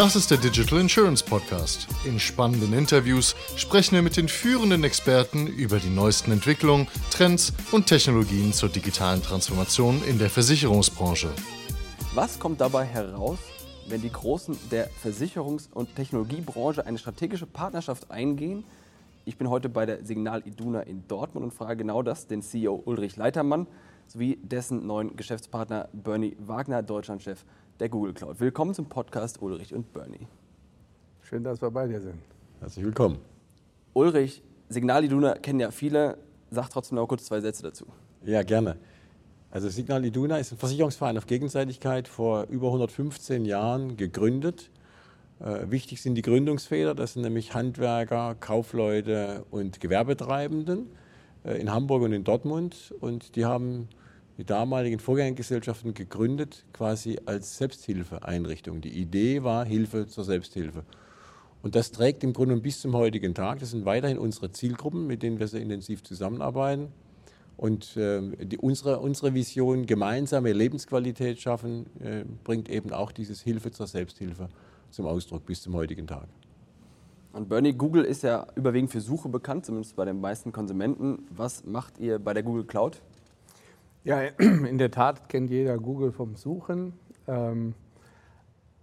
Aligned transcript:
Das 0.00 0.16
ist 0.16 0.30
der 0.30 0.38
Digital 0.38 0.80
Insurance 0.80 1.22
Podcast. 1.22 1.86
In 2.06 2.18
spannenden 2.18 2.72
Interviews 2.72 3.36
sprechen 3.56 3.96
wir 3.96 4.00
mit 4.00 4.16
den 4.16 4.28
führenden 4.28 4.82
Experten 4.82 5.46
über 5.46 5.78
die 5.78 5.90
neuesten 5.90 6.32
Entwicklungen, 6.32 6.88
Trends 7.10 7.52
und 7.70 7.86
Technologien 7.86 8.54
zur 8.54 8.70
digitalen 8.70 9.22
Transformation 9.22 10.02
in 10.04 10.18
der 10.18 10.30
Versicherungsbranche. 10.30 11.28
Was 12.14 12.38
kommt 12.38 12.62
dabei 12.62 12.86
heraus, 12.86 13.40
wenn 13.88 14.00
die 14.00 14.10
Großen 14.10 14.56
der 14.70 14.88
Versicherungs- 15.04 15.70
und 15.70 15.94
Technologiebranche 15.94 16.86
eine 16.86 16.96
strategische 16.96 17.44
Partnerschaft 17.44 18.10
eingehen? 18.10 18.64
Ich 19.26 19.36
bin 19.36 19.50
heute 19.50 19.68
bei 19.68 19.84
der 19.84 20.02
Signal 20.02 20.40
Iduna 20.46 20.80
in 20.80 21.06
Dortmund 21.08 21.44
und 21.44 21.52
frage 21.52 21.76
genau 21.76 22.02
das 22.02 22.26
den 22.26 22.40
CEO 22.40 22.80
Ulrich 22.86 23.16
Leitermann 23.16 23.66
sowie 24.06 24.38
dessen 24.42 24.86
neuen 24.86 25.14
Geschäftspartner 25.14 25.90
Bernie 25.92 26.38
Wagner, 26.40 26.82
Deutschlandchef 26.82 27.44
der 27.80 27.88
Google 27.88 28.12
Cloud. 28.12 28.40
Willkommen 28.40 28.74
zum 28.74 28.86
Podcast 28.86 29.40
Ulrich 29.40 29.74
und 29.74 29.90
Bernie. 29.94 30.26
Schön, 31.22 31.42
dass 31.42 31.62
wir 31.62 31.70
bei 31.70 31.86
dir 31.86 32.00
sind. 32.00 32.18
Herzlich 32.60 32.84
willkommen. 32.84 33.18
Ulrich, 33.94 34.42
Signal 34.68 35.04
Iduna 35.04 35.34
kennen 35.36 35.60
ja 35.60 35.70
viele. 35.70 36.18
Sag 36.50 36.68
trotzdem 36.68 36.96
noch 36.96 37.06
kurz 37.06 37.24
zwei 37.24 37.40
Sätze 37.40 37.62
dazu. 37.62 37.86
Ja, 38.22 38.42
gerne. 38.42 38.76
Also 39.50 39.70
Signal 39.70 40.04
Iduna 40.04 40.36
ist 40.36 40.52
ein 40.52 40.58
Versicherungsverein 40.58 41.16
auf 41.16 41.26
Gegenseitigkeit 41.26 42.06
vor 42.06 42.44
über 42.50 42.66
115 42.66 43.46
Jahren 43.46 43.96
gegründet. 43.96 44.70
Äh, 45.40 45.70
wichtig 45.70 46.02
sind 46.02 46.16
die 46.16 46.22
Gründungsväter, 46.22 46.94
das 46.94 47.14
sind 47.14 47.22
nämlich 47.22 47.54
Handwerker, 47.54 48.36
Kaufleute 48.38 49.46
und 49.50 49.80
Gewerbetreibenden 49.80 50.86
äh, 51.44 51.58
in 51.58 51.72
Hamburg 51.72 52.02
und 52.02 52.12
in 52.12 52.24
Dortmund. 52.24 52.94
Und 53.00 53.36
die 53.36 53.46
haben 53.46 53.88
die 54.40 54.46
damaligen 54.46 54.98
Vorgängergesellschaften 54.98 55.92
gegründet, 55.92 56.64
quasi 56.72 57.18
als 57.26 57.58
Selbsthilfeeinrichtung. 57.58 58.80
Die 58.80 58.88
Idee 58.88 59.42
war 59.42 59.66
Hilfe 59.66 60.06
zur 60.06 60.24
Selbsthilfe. 60.24 60.84
Und 61.60 61.74
das 61.74 61.92
trägt 61.92 62.24
im 62.24 62.32
Grunde 62.32 62.56
bis 62.56 62.80
zum 62.80 62.94
heutigen 62.94 63.34
Tag. 63.34 63.58
Das 63.58 63.72
sind 63.72 63.84
weiterhin 63.84 64.16
unsere 64.16 64.50
Zielgruppen, 64.50 65.06
mit 65.06 65.22
denen 65.22 65.38
wir 65.38 65.46
sehr 65.46 65.60
intensiv 65.60 66.02
zusammenarbeiten. 66.02 66.88
Und 67.58 67.98
äh, 67.98 68.22
die, 68.46 68.56
unsere, 68.56 69.00
unsere 69.00 69.34
Vision, 69.34 69.84
gemeinsame 69.84 70.54
Lebensqualität 70.54 71.38
schaffen, 71.38 71.84
äh, 72.02 72.24
bringt 72.42 72.70
eben 72.70 72.94
auch 72.94 73.12
dieses 73.12 73.42
Hilfe 73.42 73.70
zur 73.72 73.88
Selbsthilfe 73.88 74.48
zum 74.90 75.04
Ausdruck 75.04 75.44
bis 75.44 75.60
zum 75.60 75.74
heutigen 75.74 76.06
Tag. 76.06 76.28
Und 77.34 77.50
Bernie, 77.50 77.74
Google 77.74 78.04
ist 78.04 78.22
ja 78.22 78.46
überwiegend 78.54 78.90
für 78.90 79.02
Suche 79.02 79.28
bekannt, 79.28 79.66
zumindest 79.66 79.96
bei 79.96 80.06
den 80.06 80.18
meisten 80.18 80.50
Konsumenten. 80.50 81.26
Was 81.28 81.62
macht 81.66 81.98
ihr 81.98 82.18
bei 82.18 82.32
der 82.32 82.42
Google 82.42 82.64
Cloud? 82.64 83.02
Ja, 84.02 84.22
in 84.38 84.78
der 84.78 84.90
Tat 84.90 85.28
kennt 85.28 85.50
jeder 85.50 85.76
Google 85.76 86.10
vom 86.10 86.34
Suchen. 86.34 86.94
Ähm, 87.28 87.74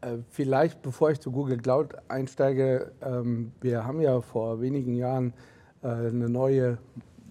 äh, 0.02 0.18
vielleicht, 0.30 0.84
bevor 0.84 1.10
ich 1.10 1.20
zu 1.20 1.32
Google 1.32 1.58
Cloud 1.58 1.96
einsteige, 2.08 2.92
ähm, 3.02 3.52
wir 3.60 3.84
haben 3.84 4.00
ja 4.00 4.22
vor 4.22 4.62
wenigen 4.62 4.94
Jahren 4.94 5.34
äh, 5.82 5.88
eine 5.88 6.30
neue 6.30 6.78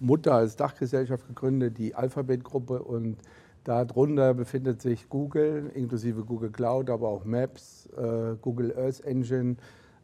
Mutter 0.01 0.33
als 0.33 0.57
Dachgesellschaft 0.57 1.27
gegründet, 1.29 1.77
die 1.77 1.95
Alphabet-Gruppe. 1.95 2.83
Und 2.83 3.19
darunter 3.63 4.33
befindet 4.33 4.81
sich 4.81 5.07
Google, 5.07 5.71
inklusive 5.73 6.25
Google 6.25 6.51
Cloud, 6.51 6.89
aber 6.89 7.07
auch 7.07 7.23
Maps, 7.23 7.87
äh, 7.97 8.35
Google 8.41 8.77
Earth 8.77 8.99
Engine, 9.05 9.55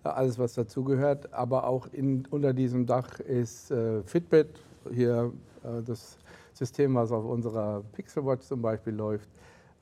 äh, 0.06 0.08
alles, 0.08 0.40
was 0.40 0.53
dazugehört. 0.53 1.34
Aber 1.34 1.68
auch 1.68 1.88
in, 1.92 2.25
unter 2.31 2.53
diesem 2.53 2.86
Dach 2.86 3.20
ist 3.20 3.72
äh, 3.72 4.03
Fitbit, 4.03 4.62
hier 4.90 5.34
äh, 5.66 5.81
das 5.84 6.18
System, 6.54 6.96
was 6.96 7.12
auf 7.12 7.26
unserer 7.26 7.84
Pixel 7.94 8.26
Watch 8.26 8.46
zum 8.46 8.62
Beispiel 8.62 8.94
läuft. 8.94 9.30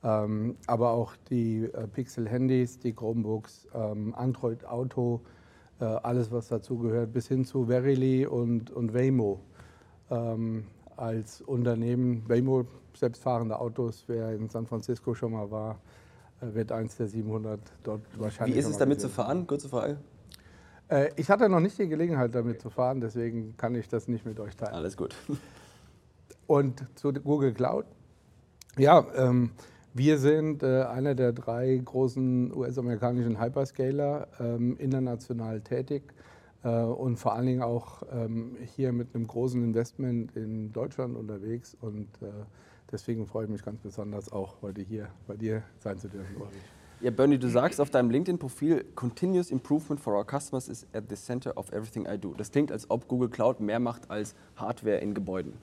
Ähm, 0.04 0.56
aber 0.66 0.90
auch 0.90 1.14
die 1.30 1.64
äh, 1.64 1.86
Pixel-Handys, 1.86 2.78
die 2.80 2.92
Chromebooks, 2.92 3.68
ähm, 3.72 4.14
Android 4.16 4.64
Auto, 4.64 5.20
äh, 5.80 5.84
alles 5.84 6.32
was 6.32 6.48
dazugehört, 6.48 7.12
bis 7.12 7.28
hin 7.28 7.44
zu 7.44 7.66
Verily 7.66 8.26
und, 8.26 8.70
und 8.70 8.94
Waymo 8.94 9.40
ähm, 10.10 10.64
als 10.96 11.40
Unternehmen. 11.42 12.24
Waymo, 12.28 12.66
selbstfahrende 12.94 13.58
Autos, 13.58 14.04
wer 14.08 14.32
in 14.32 14.48
San 14.48 14.66
Francisco 14.66 15.14
schon 15.14 15.32
mal 15.32 15.50
war, 15.50 15.78
äh, 16.40 16.52
wird 16.52 16.72
eins 16.72 16.96
der 16.96 17.06
700 17.06 17.60
dort 17.84 18.02
wahrscheinlich. 18.18 18.56
Wie 18.56 18.60
ist 18.60 18.66
es 18.68 18.78
damit 18.78 18.98
gesehen. 18.98 19.10
zu 19.10 19.14
fahren? 19.14 19.46
Kurze 19.46 19.68
Frage. 19.68 19.98
Äh, 20.88 21.10
ich 21.16 21.30
hatte 21.30 21.48
noch 21.48 21.60
nicht 21.60 21.78
die 21.78 21.88
Gelegenheit 21.88 22.34
damit 22.34 22.60
zu 22.60 22.70
fahren, 22.70 23.00
deswegen 23.00 23.56
kann 23.56 23.74
ich 23.74 23.88
das 23.88 24.08
nicht 24.08 24.26
mit 24.26 24.38
euch 24.40 24.56
teilen. 24.56 24.74
Alles 24.74 24.96
gut. 24.96 25.14
Und 26.52 26.84
zu 26.96 27.14
Google 27.14 27.54
Cloud. 27.54 27.86
Ja, 28.76 29.06
ähm, 29.16 29.52
wir 29.94 30.18
sind 30.18 30.62
äh, 30.62 30.82
einer 30.82 31.14
der 31.14 31.32
drei 31.32 31.80
großen 31.82 32.54
US-amerikanischen 32.54 33.40
Hyperscaler, 33.40 34.28
ähm, 34.38 34.76
international 34.76 35.62
tätig 35.62 36.02
äh, 36.62 36.68
und 36.68 37.16
vor 37.16 37.32
allen 37.32 37.46
Dingen 37.46 37.62
auch 37.62 38.02
ähm, 38.12 38.58
hier 38.76 38.92
mit 38.92 39.14
einem 39.14 39.26
großen 39.28 39.64
Investment 39.64 40.36
in 40.36 40.74
Deutschland 40.74 41.16
unterwegs. 41.16 41.74
Und 41.80 42.08
äh, 42.20 42.26
deswegen 42.90 43.26
freue 43.26 43.44
ich 43.44 43.50
mich 43.50 43.64
ganz 43.64 43.80
besonders 43.80 44.30
auch 44.30 44.60
heute 44.60 44.82
hier 44.82 45.08
bei 45.26 45.38
dir 45.38 45.62
sein 45.78 45.98
zu 45.98 46.08
dürfen. 46.08 46.36
Ja, 47.00 47.10
Bernie, 47.12 47.38
du 47.38 47.48
sagst 47.48 47.80
auf 47.80 47.88
deinem 47.88 48.10
LinkedIn-Profil, 48.10 48.84
Continuous 48.94 49.50
Improvement 49.50 49.98
for 49.98 50.14
our 50.18 50.26
customers 50.26 50.68
is 50.68 50.86
at 50.92 51.04
the 51.08 51.16
center 51.16 51.56
of 51.56 51.72
everything 51.72 52.06
I 52.06 52.18
do. 52.18 52.34
Das 52.36 52.50
klingt, 52.50 52.70
als 52.70 52.90
ob 52.90 53.08
Google 53.08 53.30
Cloud 53.30 53.60
mehr 53.60 53.80
macht 53.80 54.10
als 54.10 54.34
Hardware 54.56 54.98
in 54.98 55.14
Gebäuden. 55.14 55.54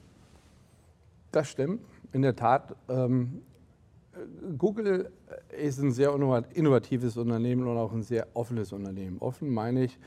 Das 1.31 1.49
stimmt. 1.49 1.81
In 2.11 2.21
der 2.21 2.35
Tat, 2.35 2.75
ähm, 2.87 3.41
Google 4.57 5.11
ist 5.57 5.79
ein 5.79 5.91
sehr 5.91 6.13
innovatives 6.53 7.17
Unternehmen 7.17 7.67
und 7.67 7.77
auch 7.77 7.93
ein 7.93 8.03
sehr 8.03 8.27
offenes 8.33 8.73
Unternehmen. 8.73 9.17
Offen 9.19 9.49
meine 9.49 9.83
ich, 9.83 9.97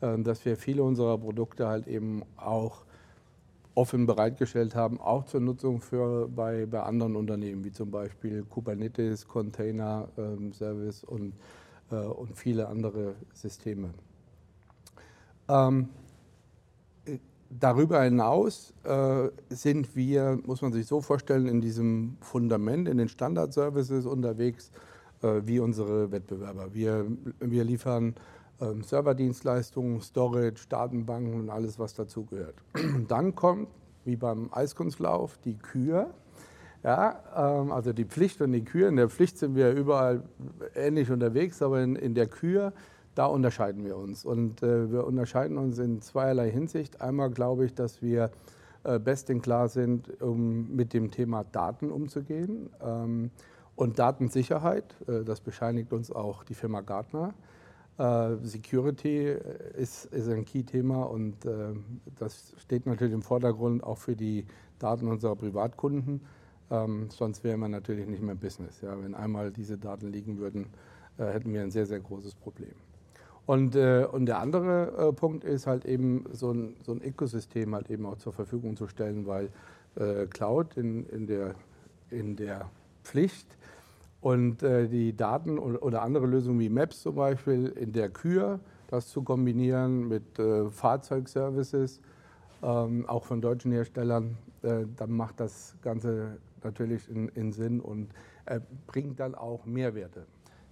äh, 0.00 0.18
dass 0.18 0.44
wir 0.44 0.56
viele 0.56 0.82
unserer 0.82 1.18
Produkte 1.18 1.66
halt 1.66 1.86
eben 1.86 2.22
auch 2.36 2.84
offen 3.74 4.06
bereitgestellt 4.06 4.74
haben, 4.74 5.00
auch 5.00 5.24
zur 5.24 5.40
Nutzung 5.40 5.80
für 5.80 6.28
bei, 6.28 6.66
bei 6.66 6.82
anderen 6.82 7.14
Unternehmen, 7.14 7.62
wie 7.64 7.72
zum 7.72 7.90
Beispiel 7.90 8.42
Kubernetes, 8.44 9.28
Container 9.28 10.08
ähm, 10.16 10.52
Service 10.52 11.04
und, 11.04 11.34
äh, 11.90 11.96
und 11.96 12.36
viele 12.36 12.68
andere 12.68 13.14
Systeme. 13.34 13.90
Ähm, 15.48 15.90
Darüber 17.48 18.02
hinaus 18.02 18.74
äh, 18.84 19.28
sind 19.50 19.94
wir, 19.94 20.38
muss 20.44 20.62
man 20.62 20.72
sich 20.72 20.86
so 20.86 21.00
vorstellen, 21.00 21.46
in 21.46 21.60
diesem 21.60 22.16
Fundament, 22.20 22.88
in 22.88 22.98
den 22.98 23.08
Standard-Services 23.08 24.04
unterwegs 24.06 24.70
äh, 25.22 25.42
wie 25.44 25.60
unsere 25.60 26.10
Wettbewerber. 26.10 26.74
Wir, 26.74 27.06
wir 27.40 27.64
liefern 27.64 28.14
ähm, 28.60 28.82
Serverdienstleistungen, 28.82 30.00
Storage, 30.00 30.66
Datenbanken 30.68 31.34
und 31.40 31.50
alles, 31.50 31.78
was 31.78 31.94
dazugehört. 31.94 32.56
Und 32.74 33.10
dann 33.10 33.34
kommt, 33.34 33.68
wie 34.04 34.16
beim 34.16 34.48
Eiskunstlauf, 34.52 35.38
die 35.44 35.56
Kür. 35.56 36.14
Ja, 36.82 37.22
ähm, 37.36 37.72
also 37.72 37.92
die 37.92 38.04
Pflicht 38.04 38.40
und 38.40 38.52
die 38.52 38.64
Kür. 38.64 38.88
In 38.88 38.96
der 38.96 39.08
Pflicht 39.08 39.38
sind 39.38 39.54
wir 39.56 39.72
überall 39.72 40.22
ähnlich 40.74 41.10
unterwegs, 41.10 41.62
aber 41.62 41.82
in, 41.82 41.96
in 41.96 42.14
der 42.14 42.26
Kür 42.26 42.72
da 43.16 43.26
unterscheiden 43.26 43.84
wir 43.84 43.96
uns. 43.96 44.24
Und 44.24 44.62
äh, 44.62 44.92
wir 44.92 45.06
unterscheiden 45.06 45.58
uns 45.58 45.78
in 45.78 46.00
zweierlei 46.02 46.50
Hinsicht. 46.50 47.00
Einmal 47.00 47.30
glaube 47.30 47.64
ich, 47.64 47.74
dass 47.74 48.02
wir 48.02 48.30
äh, 48.84 48.98
best 48.98 49.30
in 49.30 49.42
klar 49.42 49.68
sind, 49.68 50.22
um 50.22 50.74
mit 50.76 50.92
dem 50.92 51.10
Thema 51.10 51.42
Daten 51.42 51.90
umzugehen. 51.90 52.70
Ähm, 52.80 53.30
und 53.74 53.98
Datensicherheit, 53.98 54.94
äh, 55.08 55.24
das 55.24 55.40
bescheinigt 55.40 55.92
uns 55.92 56.12
auch 56.12 56.44
die 56.44 56.54
Firma 56.54 56.82
Gartner. 56.82 57.34
Äh, 57.98 58.36
Security 58.42 59.34
ist, 59.76 60.04
ist 60.06 60.28
ein 60.28 60.44
Key-Thema 60.44 61.04
und 61.04 61.46
äh, 61.46 61.72
das 62.18 62.54
steht 62.58 62.84
natürlich 62.84 63.14
im 63.14 63.22
Vordergrund 63.22 63.82
auch 63.82 63.96
für 63.96 64.14
die 64.14 64.44
Daten 64.78 65.08
unserer 65.08 65.36
Privatkunden. 65.36 66.20
Ähm, 66.70 67.08
sonst 67.10 67.44
wären 67.44 67.60
wir 67.60 67.68
natürlich 67.68 68.06
nicht 68.06 68.22
mehr 68.22 68.34
Business. 68.34 68.82
Ja? 68.82 69.02
Wenn 69.02 69.14
einmal 69.14 69.50
diese 69.50 69.78
Daten 69.78 70.08
liegen 70.08 70.36
würden, 70.36 70.66
äh, 71.16 71.24
hätten 71.24 71.54
wir 71.54 71.62
ein 71.62 71.70
sehr, 71.70 71.86
sehr 71.86 72.00
großes 72.00 72.34
Problem. 72.34 72.74
Und, 73.46 73.76
äh, 73.76 74.06
und 74.10 74.26
der 74.26 74.40
andere 74.40 75.08
äh, 75.08 75.12
Punkt 75.12 75.44
ist 75.44 75.68
halt 75.68 75.84
eben 75.84 76.24
so 76.32 76.52
ein, 76.52 76.76
so 76.82 76.92
ein 76.92 77.00
Ökosystem 77.00 77.74
halt 77.74 77.88
eben 77.90 78.04
auch 78.04 78.18
zur 78.18 78.32
Verfügung 78.32 78.76
zu 78.76 78.88
stellen, 78.88 79.26
weil 79.26 79.50
äh, 79.94 80.26
Cloud 80.26 80.76
in, 80.76 81.06
in, 81.06 81.26
der, 81.28 81.54
in 82.10 82.34
der 82.34 82.68
Pflicht 83.04 83.46
und 84.20 84.64
äh, 84.64 84.88
die 84.88 85.16
Daten 85.16 85.58
oder, 85.58 85.80
oder, 85.82 86.02
andere 86.02 86.26
Lösungen 86.26 86.58
wie 86.58 86.68
Maps 86.68 87.02
zum 87.02 87.14
Beispiel 87.14 87.68
in 87.68 87.92
der 87.92 88.08
Kür, 88.08 88.58
das 88.88 89.08
zu 89.08 89.22
kombinieren 89.22 90.08
mit 90.08 90.38
äh, 90.40 90.68
Fahrzeugservices, 90.68 92.00
ähm, 92.64 93.08
auch 93.08 93.24
von 93.24 93.40
deutschen 93.40 93.70
Herstellern, 93.70 94.36
äh, 94.62 94.86
dann 94.96 95.12
macht 95.12 95.38
das 95.38 95.76
Ganze 95.82 96.38
natürlich 96.64 97.08
in, 97.08 97.28
in 97.28 97.52
Sinn 97.52 97.80
und 97.80 98.08
bringt 98.86 99.18
dann 99.18 99.34
auch 99.34 99.66
Mehrwerte. 99.66 100.24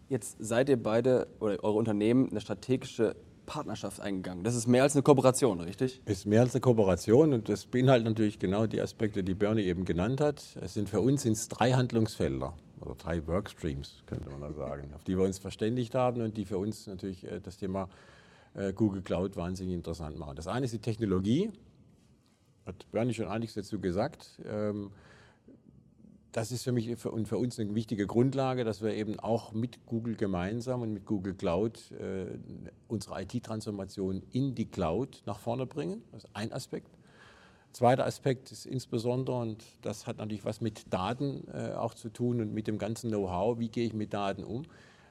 Jetzt 0.08 0.36
seid 0.38 0.68
ihr 0.68 0.82
beide 0.82 1.26
oder 1.40 1.62
eure 1.64 1.78
Unternehmen 1.78 2.30
eine 2.30 2.40
strategische 2.40 3.16
Partnerschaft 3.46 4.00
eingegangen. 4.00 4.44
Das 4.44 4.54
ist 4.54 4.66
mehr 4.66 4.82
als 4.82 4.94
eine 4.94 5.02
Kooperation, 5.02 5.60
richtig? 5.60 6.00
Ist 6.06 6.26
mehr 6.26 6.40
als 6.40 6.54
eine 6.54 6.60
Kooperation 6.60 7.32
und 7.32 7.48
das 7.48 7.66
beinhaltet 7.66 8.06
natürlich 8.06 8.38
genau 8.38 8.66
die 8.66 8.80
Aspekte, 8.80 9.22
die 9.22 9.34
Bernie 9.34 9.62
eben 9.62 9.84
genannt 9.84 10.20
hat. 10.20 10.42
Es 10.60 10.74
sind 10.74 10.88
für 10.88 11.00
uns 11.00 11.22
sind 11.22 11.38
drei 11.50 11.72
Handlungsfelder. 11.72 12.54
oder 12.80 12.94
drei 12.94 13.26
Workstreams, 13.26 14.02
könnte 14.06 14.28
man 14.30 14.40
da 14.40 14.52
sagen, 14.52 14.92
auf 14.94 15.04
die 15.04 15.16
wir 15.16 15.24
uns 15.24 15.38
verständigt 15.38 15.94
haben 15.94 16.20
und 16.20 16.36
die 16.36 16.44
für 16.44 16.58
uns 16.58 16.86
natürlich 16.86 17.24
äh, 17.24 17.40
das 17.40 17.56
Thema 17.56 17.88
äh, 18.54 18.72
Google 18.72 19.02
Cloud 19.02 19.36
wahnsinnig 19.36 19.74
interessant 19.74 20.18
machen. 20.18 20.36
Das 20.36 20.46
eine 20.46 20.66
ist 20.66 20.72
die 20.72 20.80
Technologie, 20.80 21.50
hat 22.66 22.90
Bernie 22.92 23.14
schon 23.14 23.28
einiges 23.28 23.54
dazu 23.54 23.80
gesagt. 23.80 24.40
Das 26.34 26.50
ist 26.50 26.64
für 26.64 26.72
mich 26.72 27.06
und 27.06 27.28
für 27.28 27.38
uns 27.38 27.60
eine 27.60 27.76
wichtige 27.76 28.08
Grundlage, 28.08 28.64
dass 28.64 28.82
wir 28.82 28.92
eben 28.92 29.20
auch 29.20 29.52
mit 29.52 29.86
Google 29.86 30.16
gemeinsam 30.16 30.82
und 30.82 30.92
mit 30.92 31.06
Google 31.06 31.34
Cloud 31.34 31.92
äh, 31.92 32.26
unsere 32.88 33.22
IT-Transformation 33.22 34.20
in 34.32 34.52
die 34.56 34.66
Cloud 34.66 35.22
nach 35.26 35.38
vorne 35.38 35.64
bringen. 35.64 36.02
Das 36.10 36.24
ist 36.24 36.30
ein 36.34 36.52
Aspekt. 36.52 36.90
Zweiter 37.70 38.04
Aspekt 38.04 38.50
ist 38.50 38.66
insbesondere, 38.66 39.38
und 39.38 39.64
das 39.82 40.08
hat 40.08 40.18
natürlich 40.18 40.44
was 40.44 40.60
mit 40.60 40.92
Daten 40.92 41.46
äh, 41.52 41.74
auch 41.74 41.94
zu 41.94 42.08
tun 42.08 42.40
und 42.40 42.52
mit 42.52 42.66
dem 42.66 42.78
ganzen 42.78 43.10
Know-how, 43.10 43.60
wie 43.60 43.68
gehe 43.68 43.86
ich 43.86 43.94
mit 43.94 44.12
Daten 44.12 44.42
um. 44.42 44.64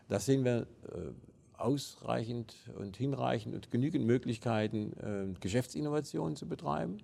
Da 0.09 0.19
sehen 0.19 0.43
wir 0.43 0.67
äh, 0.91 1.13
ausreichend 1.57 2.53
und 2.77 2.97
hinreichend 2.97 3.55
und 3.55 3.71
genügend 3.71 4.05
Möglichkeiten, 4.05 4.91
äh, 4.99 5.39
Geschäftsinnovationen 5.39 6.35
zu 6.35 6.49
betreiben. 6.49 6.97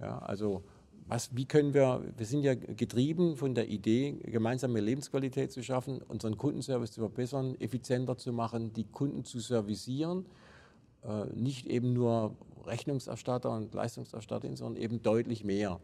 Ja, 0.00 0.18
also 0.18 0.64
was, 1.08 1.34
wie 1.34 1.46
können 1.46 1.72
wir, 1.72 2.02
wir 2.16 2.26
sind 2.26 2.42
ja 2.42 2.54
getrieben 2.54 3.36
von 3.36 3.54
der 3.54 3.68
Idee, 3.68 4.12
gemeinsame 4.24 4.80
Lebensqualität 4.80 5.50
zu 5.50 5.62
schaffen, 5.62 6.02
unseren 6.02 6.36
Kundenservice 6.36 6.92
zu 6.92 7.00
verbessern, 7.00 7.56
effizienter 7.60 8.18
zu 8.18 8.32
machen, 8.32 8.74
die 8.74 8.84
Kunden 8.84 9.24
zu 9.24 9.40
servicieren, 9.40 10.26
äh, 11.02 11.24
nicht 11.34 11.66
eben 11.66 11.94
nur 11.94 12.36
Rechnungserstatter 12.66 13.50
und 13.50 13.72
Leistungserstatter, 13.72 14.54
sondern 14.56 14.82
eben 14.82 15.02
deutlich 15.02 15.44
mehr. 15.44 15.80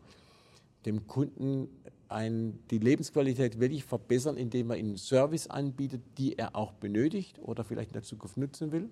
Dem 0.85 1.06
Kunden 1.06 1.69
ein, 2.09 2.59
die 2.71 2.79
Lebensqualität 2.79 3.59
wirklich 3.59 3.85
verbessern, 3.85 4.37
indem 4.37 4.71
er 4.71 4.76
ihnen 4.76 4.99
Service 4.99 5.47
anbietet, 5.47 6.03
die 6.19 6.38
er 6.38 6.55
auch 6.55 6.73
benötigt 6.73 7.38
oder 7.41 7.65
vielleicht 7.65 7.91
in 7.91 7.94
der 7.94 8.03
Zukunft 8.03 8.37
nutzen 8.37 8.73
will. 8.73 8.91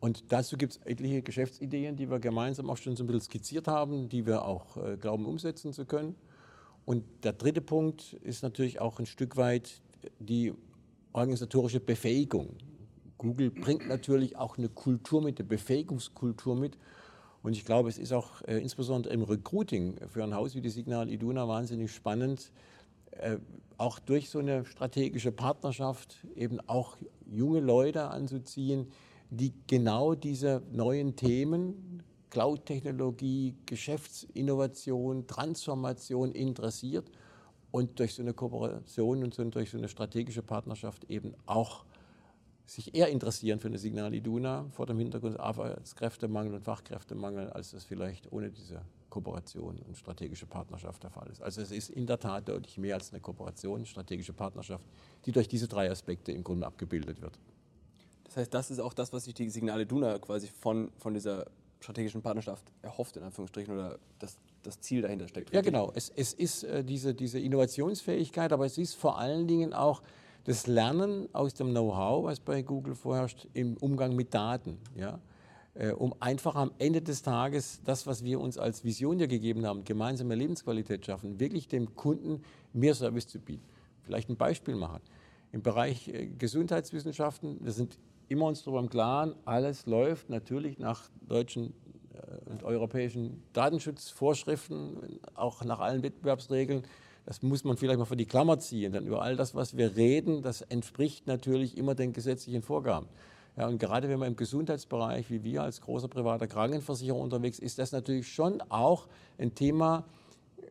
Und 0.00 0.30
dazu 0.32 0.56
gibt 0.56 0.72
es 0.72 0.78
etliche 0.84 1.22
Geschäftsideen, 1.22 1.96
die 1.96 2.10
wir 2.10 2.20
gemeinsam 2.20 2.70
auch 2.70 2.76
schon 2.76 2.96
so 2.96 3.04
ein 3.04 3.06
bisschen 3.06 3.22
skizziert 3.22 3.66
haben, 3.66 4.08
die 4.08 4.26
wir 4.26 4.44
auch 4.44 4.76
äh, 4.76 4.96
glauben 4.96 5.24
umsetzen 5.24 5.72
zu 5.72 5.86
können. 5.86 6.14
Und 6.84 7.04
der 7.24 7.32
dritte 7.32 7.60
Punkt 7.60 8.12
ist 8.22 8.42
natürlich 8.42 8.80
auch 8.80 8.98
ein 8.98 9.06
Stück 9.06 9.36
weit 9.36 9.80
die 10.18 10.52
organisatorische 11.12 11.80
Befähigung. 11.80 12.56
Google 13.18 13.50
bringt 13.50 13.88
natürlich 13.88 14.36
auch 14.36 14.58
eine 14.58 14.68
Kultur 14.68 15.22
mit, 15.22 15.38
eine 15.38 15.48
Befähigungskultur 15.48 16.54
mit. 16.54 16.76
Und 17.42 17.54
ich 17.54 17.64
glaube, 17.64 17.88
es 17.88 17.98
ist 17.98 18.12
auch 18.12 18.42
äh, 18.42 18.58
insbesondere 18.58 19.14
im 19.14 19.22
Recruiting 19.22 19.96
für 20.08 20.22
ein 20.22 20.34
Haus 20.34 20.54
wie 20.54 20.60
die 20.60 20.68
Signal 20.68 21.08
Iduna 21.08 21.48
wahnsinnig 21.48 21.92
spannend, 21.92 22.52
äh, 23.12 23.38
auch 23.78 23.98
durch 23.98 24.30
so 24.30 24.38
eine 24.38 24.64
strategische 24.64 25.32
Partnerschaft 25.32 26.18
eben 26.34 26.60
auch 26.68 26.96
junge 27.26 27.60
Leute 27.60 28.08
anzuziehen, 28.08 28.88
die 29.30 29.52
genau 29.66 30.14
diese 30.14 30.62
neuen 30.72 31.16
Themen, 31.16 32.02
Cloud-Technologie, 32.30 33.56
Geschäftsinnovation, 33.66 35.26
Transformation 35.26 36.32
interessiert 36.32 37.10
und 37.70 37.98
durch 37.98 38.14
so 38.14 38.22
eine 38.22 38.34
Kooperation 38.34 39.22
und 39.24 39.54
durch 39.54 39.70
so 39.70 39.78
eine 39.78 39.88
strategische 39.88 40.42
Partnerschaft 40.42 41.04
eben 41.10 41.34
auch 41.46 41.84
sich 42.66 42.94
eher 42.94 43.08
interessieren 43.08 43.60
für 43.60 43.68
eine 43.68 43.78
Signal 43.78 44.12
Iduna 44.12 44.66
vor 44.72 44.86
dem 44.86 44.98
Hintergrund 44.98 45.38
Arbeitskräftemangel 45.38 46.54
und 46.54 46.64
Fachkräftemangel, 46.64 47.50
als 47.50 47.70
das 47.70 47.84
vielleicht 47.84 48.32
ohne 48.32 48.50
diese 48.50 48.82
Kooperation 49.08 49.78
und 49.86 49.96
strategische 49.96 50.46
Partnerschaft 50.46 51.02
der 51.04 51.10
Fall 51.10 51.28
ist. 51.30 51.40
Also 51.40 51.60
es 51.60 51.70
ist 51.70 51.90
in 51.90 52.06
der 52.06 52.18
Tat 52.18 52.48
deutlich 52.48 52.76
mehr 52.76 52.96
als 52.96 53.12
eine 53.12 53.20
Kooperation, 53.20 53.86
strategische 53.86 54.32
Partnerschaft, 54.32 54.86
die 55.24 55.32
durch 55.32 55.48
diese 55.48 55.68
drei 55.68 55.90
Aspekte 55.90 56.32
im 56.32 56.42
Grunde 56.42 56.66
abgebildet 56.66 57.22
wird. 57.22 57.38
Das 58.26 58.36
heißt, 58.36 58.54
das 58.54 58.70
ist 58.70 58.80
auch 58.80 58.92
das, 58.92 59.12
was 59.12 59.24
sich 59.24 59.34
die 59.34 59.48
Signale 59.48 59.86
Duna 59.86 60.18
quasi 60.18 60.48
von, 60.48 60.90
von 60.98 61.14
dieser 61.14 61.46
strategischen 61.80 62.22
Partnerschaft 62.22 62.64
erhofft, 62.82 63.16
in 63.16 63.22
Anführungsstrichen, 63.22 63.72
oder 63.74 63.98
das, 64.18 64.36
das 64.62 64.80
Ziel 64.80 65.02
dahinter 65.02 65.28
steckt. 65.28 65.52
Ja, 65.52 65.60
genau. 65.60 65.92
Es, 65.94 66.10
es 66.14 66.32
ist 66.32 66.64
äh, 66.64 66.84
diese, 66.84 67.14
diese 67.14 67.38
Innovationsfähigkeit, 67.38 68.52
aber 68.52 68.66
es 68.66 68.78
ist 68.78 68.94
vor 68.94 69.18
allen 69.18 69.46
Dingen 69.46 69.72
auch 69.72 70.02
das 70.44 70.66
Lernen 70.66 71.28
aus 71.32 71.54
dem 71.54 71.70
Know-how, 71.70 72.24
was 72.24 72.40
bei 72.40 72.62
Google 72.62 72.94
vorherrscht, 72.94 73.48
im 73.52 73.76
Umgang 73.78 74.14
mit 74.14 74.32
Daten. 74.32 74.78
Ja? 74.94 75.20
Äh, 75.74 75.92
um 75.92 76.14
einfach 76.20 76.54
am 76.54 76.72
Ende 76.78 77.02
des 77.02 77.22
Tages 77.22 77.80
das, 77.84 78.06
was 78.06 78.24
wir 78.24 78.40
uns 78.40 78.56
als 78.56 78.84
Vision 78.84 79.18
ja 79.18 79.26
gegeben 79.26 79.66
haben, 79.66 79.84
gemeinsame 79.84 80.34
Lebensqualität 80.34 81.04
schaffen, 81.04 81.38
wirklich 81.40 81.68
dem 81.68 81.94
Kunden 81.94 82.42
mehr 82.72 82.94
Service 82.94 83.28
zu 83.28 83.38
bieten. 83.38 83.64
Vielleicht 84.02 84.28
ein 84.30 84.36
Beispiel 84.36 84.76
machen. 84.76 85.00
Im 85.52 85.62
Bereich 85.62 86.08
äh, 86.08 86.26
Gesundheitswissenschaften, 86.26 87.58
wir 87.60 87.72
sind 87.72 87.98
immer 88.28 88.46
uns 88.46 88.62
darüber 88.62 88.80
im 88.80 88.88
Klaren, 88.88 89.34
alles 89.44 89.86
läuft 89.86 90.30
natürlich 90.30 90.78
nach 90.78 91.08
deutschen 91.28 91.74
äh, 92.14 92.50
und 92.50 92.64
europäischen 92.64 93.42
Datenschutzvorschriften, 93.52 95.20
auch 95.34 95.64
nach 95.64 95.80
allen 95.80 96.02
Wettbewerbsregeln. 96.02 96.82
Das 97.24 97.42
muss 97.42 97.64
man 97.64 97.76
vielleicht 97.76 97.98
mal 97.98 98.04
für 98.04 98.16
die 98.16 98.26
Klammer 98.26 98.58
ziehen. 98.58 98.92
Denn 98.92 99.06
über 99.06 99.22
all 99.22 99.36
das, 99.36 99.54
was 99.54 99.76
wir 99.76 99.96
reden, 99.96 100.42
das 100.42 100.62
entspricht 100.62 101.26
natürlich 101.26 101.76
immer 101.76 101.94
den 101.94 102.12
gesetzlichen 102.12 102.62
Vorgaben. 102.62 103.08
Ja, 103.56 103.66
und 103.68 103.78
gerade 103.78 104.08
wenn 104.08 104.18
man 104.18 104.28
im 104.28 104.36
Gesundheitsbereich, 104.36 105.30
wie 105.30 105.42
wir 105.42 105.62
als 105.62 105.80
großer 105.80 106.08
privater 106.08 106.46
Krankenversicherer 106.46 107.16
unterwegs 107.16 107.58
ist, 107.58 107.78
das 107.78 107.90
natürlich 107.90 108.28
schon 108.32 108.60
auch 108.68 109.08
ein 109.38 109.54
Thema, 109.54 110.04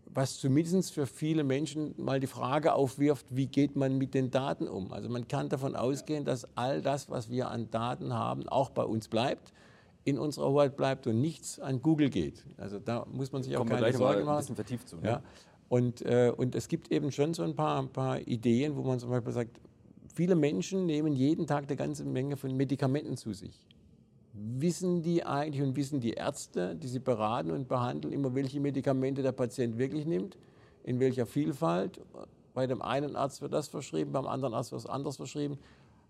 was 0.06 0.40
zumindest 0.40 0.94
für 0.94 1.06
viele 1.06 1.44
Menschen 1.44 1.94
mal 1.98 2.20
die 2.20 2.28
Frage 2.28 2.74
aufwirft, 2.74 3.26
wie 3.30 3.48
geht 3.48 3.76
man 3.76 3.98
mit 3.98 4.14
den 4.14 4.32
Daten 4.32 4.68
um? 4.68 4.94
Also 4.94 5.10
man 5.10 5.28
kann 5.28 5.50
davon 5.50 5.76
ausgehen, 5.76 6.24
dass 6.24 6.48
all 6.56 6.82
das, 6.82 7.10
was 7.10 7.30
wir 7.30 7.50
an 7.50 7.70
Daten 7.70 8.14
haben, 8.14 8.48
auch 8.48 8.70
bei 8.70 8.84
uns 8.84 9.10
bleibt, 9.10 9.52
in 10.06 10.18
unserer 10.18 10.50
Hoheit 10.50 10.78
bleibt 10.78 11.06
und 11.08 11.20
nichts 11.20 11.60
an 11.60 11.82
Google 11.82 12.10
geht. 12.10 12.46
Also 12.58 12.80
da 12.80 13.06
muss 13.12 13.32
man 13.32 13.44
sich 13.44 13.58
auch 13.58 13.66
keine 13.66 13.92
Sorgen 13.92 14.24
machen. 14.24 14.36
Ein 14.36 14.38
bisschen 14.38 14.56
vertieft 14.56 14.88
zu. 14.88 14.98
Ne? 14.98 15.08
Ja. 15.10 15.24
Und, 15.68 16.02
äh, 16.04 16.32
und 16.36 16.56
es 16.56 16.68
gibt 16.68 16.92
eben 16.92 17.12
schon 17.12 17.34
so 17.34 17.44
ein 17.44 17.56
paar, 17.56 17.82
ein 17.82 17.90
paar 17.90 18.20
Ideen, 18.22 18.78
wo 18.78 18.84
man 18.84 19.00
zum 19.00 19.10
Beispiel 19.10 19.34
sagt, 19.34 19.60
viele 20.14 20.36
Menschen 20.36 20.86
nehmen 20.86 21.14
jeden 21.14 21.48
Tag 21.48 21.66
eine 21.68 21.76
ganze 21.76 22.06
Menge 22.06 22.38
von 22.38 22.56
Medikamenten 22.56 23.18
zu 23.18 23.34
sich 23.34 23.66
wissen 24.38 25.02
die 25.02 25.26
eigentlich 25.26 25.62
und 25.62 25.76
wissen 25.76 26.00
die 26.00 26.12
Ärzte, 26.12 26.76
die 26.76 26.88
sie 26.88 27.00
beraten 27.00 27.52
und 27.52 27.68
behandeln, 27.68 28.14
immer 28.14 28.36
welche 28.36 28.60
Medikamente 28.60 29.22
der 29.22 29.32
Patient 29.32 29.78
wirklich 29.78 30.06
nimmt, 30.06 30.38
in 30.84 31.00
welcher 31.00 31.26
Vielfalt. 31.26 32.02
Bei 32.54 32.68
dem 32.68 32.82
einen 32.82 33.16
Arzt 33.16 33.42
wird 33.42 33.54
das 33.54 33.68
verschrieben, 33.68 34.12
beim 34.12 34.28
anderen 34.28 34.54
Arzt 34.54 34.72
wird 34.72 34.84
was 34.84 34.90
anderes 34.90 35.18
verschrieben. 35.18 35.58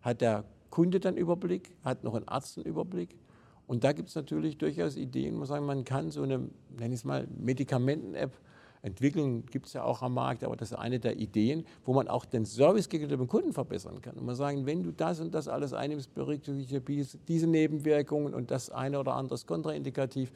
Hat 0.02 0.22
der 0.22 0.44
Kunde 0.70 1.00
dann 1.00 1.18
Überblick? 1.18 1.72
Hat 1.84 2.04
noch 2.04 2.16
ein 2.16 2.28
Arzt 2.28 2.58
einen 2.58 2.68
Überblick? 2.68 3.16
Und 3.68 3.84
da 3.84 3.94
gibt 3.94 4.10
es 4.10 4.16
natürlich 4.16 4.58
durchaus 4.58 4.96
Ideen, 4.96 5.38
man 5.38 5.48
sagen, 5.48 5.66
man 5.66 5.84
kann 5.84 6.12
so 6.12 6.22
eine, 6.22 6.38
nenne 6.78 6.94
ich 6.94 7.00
es 7.00 7.04
mal, 7.04 7.28
Medikamenten-App 7.38 8.32
entwickeln, 8.86 9.46
gibt 9.48 9.66
es 9.66 9.74
ja 9.74 9.84
auch 9.84 10.02
am 10.04 10.14
Markt, 10.14 10.44
aber 10.44 10.56
das 10.56 10.72
ist 10.72 10.78
eine 10.78 11.00
der 11.00 11.18
Ideen, 11.18 11.66
wo 11.86 11.94
man 11.94 12.08
auch 12.08 12.24
den 12.24 12.46
Service 12.46 12.88
gegenüber 12.88 13.26
dem 13.26 13.28
Kunden 13.28 13.52
verbessern 13.52 14.02
kann. 14.02 14.16
Und 14.16 14.26
man 14.26 14.36
sagen, 14.36 14.66
wenn 14.68 14.84
du 14.84 14.92
das 14.92 15.20
und 15.20 15.34
das 15.34 15.48
alles 15.48 15.74
einnimmst, 15.74 16.14
berücksichtige 16.14 16.82
diese 17.28 17.48
Nebenwirkungen 17.48 18.34
und 18.36 18.52
das 18.52 18.70
eine 18.70 19.00
oder 19.00 19.16
andere 19.16 19.36
ist 19.36 19.48
kontraindikativ. 19.48 20.32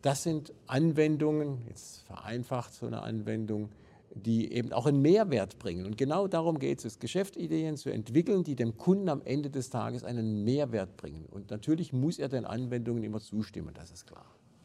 Das 0.00 0.22
sind 0.22 0.54
Anwendungen, 0.66 1.58
jetzt 1.68 2.02
vereinfacht 2.04 2.72
so 2.72 2.86
eine 2.86 3.02
Anwendung, 3.02 3.68
die 4.14 4.52
eben 4.52 4.72
auch 4.72 4.86
einen 4.86 5.02
Mehrwert 5.02 5.58
bringen. 5.58 5.84
Und 5.84 5.98
genau 5.98 6.26
darum 6.26 6.58
geht 6.58 6.82
es, 6.82 6.98
Geschäftsideen 6.98 7.76
zu 7.76 7.90
entwickeln, 7.90 8.42
die 8.42 8.56
dem 8.56 8.78
Kunden 8.78 9.10
am 9.10 9.20
Ende 9.22 9.50
des 9.50 9.68
Tages 9.68 10.02
einen 10.02 10.44
Mehrwert 10.44 10.96
bringen. 10.96 11.26
Und 11.30 11.50
natürlich 11.50 11.92
muss 11.92 12.18
er 12.18 12.30
den 12.30 12.46
Anwendungen 12.46 13.04
immer 13.04 13.20
zustimmen, 13.20 13.74
das 13.74 13.90
ist 13.90 14.06
klar. 14.06 14.24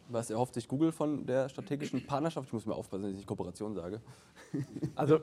Was 0.09 0.29
erhofft 0.29 0.53
sich 0.53 0.67
Google 0.67 0.91
von 0.91 1.25
der 1.25 1.49
strategischen 1.49 2.05
Partnerschaft? 2.05 2.47
Ich 2.47 2.53
muss 2.53 2.65
mir 2.65 2.75
aufpassen, 2.75 3.03
dass 3.03 3.19
ich 3.19 3.25
Kooperation 3.25 3.73
sage. 3.73 4.01
Also 4.95 5.19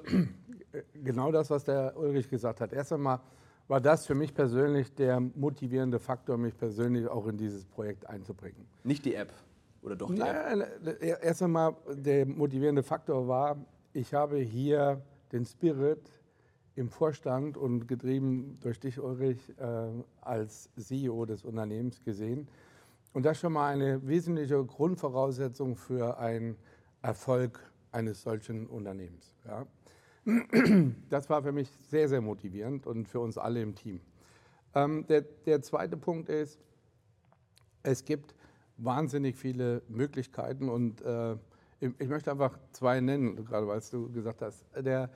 genau 0.93 1.33
das, 1.33 1.49
was 1.51 1.65
der 1.65 1.97
Ulrich 1.97 2.29
gesagt 2.29 2.61
hat. 2.61 2.73
Erst 2.73 2.93
einmal 2.93 3.21
war 3.69 3.81
das 3.81 4.07
für 4.07 4.15
mich 4.15 4.35
persönlich 4.35 4.93
der 4.95 5.21
motivierende 5.21 5.99
Faktor, 5.99 6.37
mich 6.37 6.57
persönlich 6.57 7.07
auch 7.09 7.27
in 7.27 7.37
dieses 7.37 7.65
Projekt 7.65 8.07
einzubringen. 8.09 8.67
Nicht 8.85 9.05
die 9.05 9.15
App 9.15 9.33
oder 9.83 9.97
doch 9.97 10.09
die 10.09 10.19
Nein, 10.19 10.63
App? 10.63 11.03
Erst 11.23 11.43
einmal 11.43 11.77
der 11.91 12.27
motivierende 12.27 12.83
Faktor 12.83 13.27
war, 13.29 13.57
ich 13.93 14.13
habe 14.13 14.39
hier 14.39 15.01
den 15.33 15.45
Spirit 15.45 16.11
im 16.75 16.89
Vorstand 16.89 17.57
und 17.57 17.87
getrieben 17.87 18.59
durch 18.61 18.81
dich, 18.81 18.99
Ulrich, 18.99 19.39
äh, 19.59 19.89
als 20.21 20.71
CEO 20.77 21.27
des 21.27 21.45
Unternehmens 21.45 22.03
gesehen 22.03 22.49
und 23.13 23.25
das 23.25 23.37
ist 23.37 23.41
schon 23.41 23.53
mal 23.53 23.73
eine 23.73 24.07
wesentliche 24.07 24.65
Grundvoraussetzung 24.65 25.77
für 25.77 26.19
einen 26.19 26.57
Erfolg 27.03 27.61
eines 27.91 28.23
solchen 28.23 28.67
Unternehmens. 28.67 29.35
Ja. 29.47 29.67
Das 31.11 31.29
war 31.29 31.43
für 31.43 31.53
mich 31.53 31.69
sehr, 31.89 32.09
sehr 32.09 32.21
motivierend 32.21 32.87
und 32.87 33.09
für 33.09 33.21
uns 33.21 33.37
alle 33.37 33.61
im 33.61 33.75
Team. 33.75 34.01
Ähm, 34.75 35.05
der, 35.09 35.23
der 35.23 35.63
zweite 35.63 35.97
Punkt 35.97 36.29
ist, 36.29 36.61
es 37.83 38.05
gibt 38.05 38.35
wahnsinnig 38.77 39.37
viele 39.37 39.83
Möglichkeiten 39.89 40.69
und 40.69 41.03
äh, 41.03 41.37
ich 41.81 42.09
möchte 42.09 42.31
einfach 42.31 42.57
zwei 42.71 43.01
nennen, 43.01 43.45
gerade 43.45 43.67
weil 43.67 43.81
du 43.91 44.13
gesagt 44.13 44.41
hast. 44.41 44.65
Der, 44.77 45.11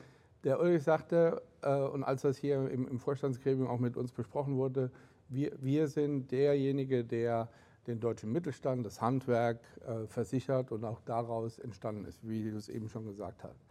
Der 0.47 0.61
Ulrich 0.61 0.83
sagte, 0.85 1.43
äh, 1.63 1.77
und 1.77 2.05
als 2.05 2.23
das 2.23 2.37
hier 2.39 2.71
im, 2.71 2.87
im 2.87 2.99
Vorstandsgremium 3.01 3.69
auch 3.69 3.81
mit 3.81 3.97
uns 3.97 4.13
besprochen 4.13 4.57
wurde, 4.57 4.93
wir, 5.29 5.53
wir 5.61 5.89
sind 5.89 6.31
derjenige, 6.31 7.05
der 7.05 7.49
den 7.87 8.01
deutschen 8.01 8.33
Mittelstand, 8.33 8.85
das 8.85 9.01
Handwerk 9.01 9.61
äh, 9.87 10.07
versichert 10.07 10.73
und 10.73 10.85
auch 10.85 11.01
daraus 11.01 11.59
entstanden 11.59 12.05
ist, 12.05 12.27
wie 12.29 12.51
du 12.51 12.57
es 12.57 12.69
eben 12.69 12.89
schon 12.89 13.07
gesagt 13.07 13.45
hast. 13.45 13.65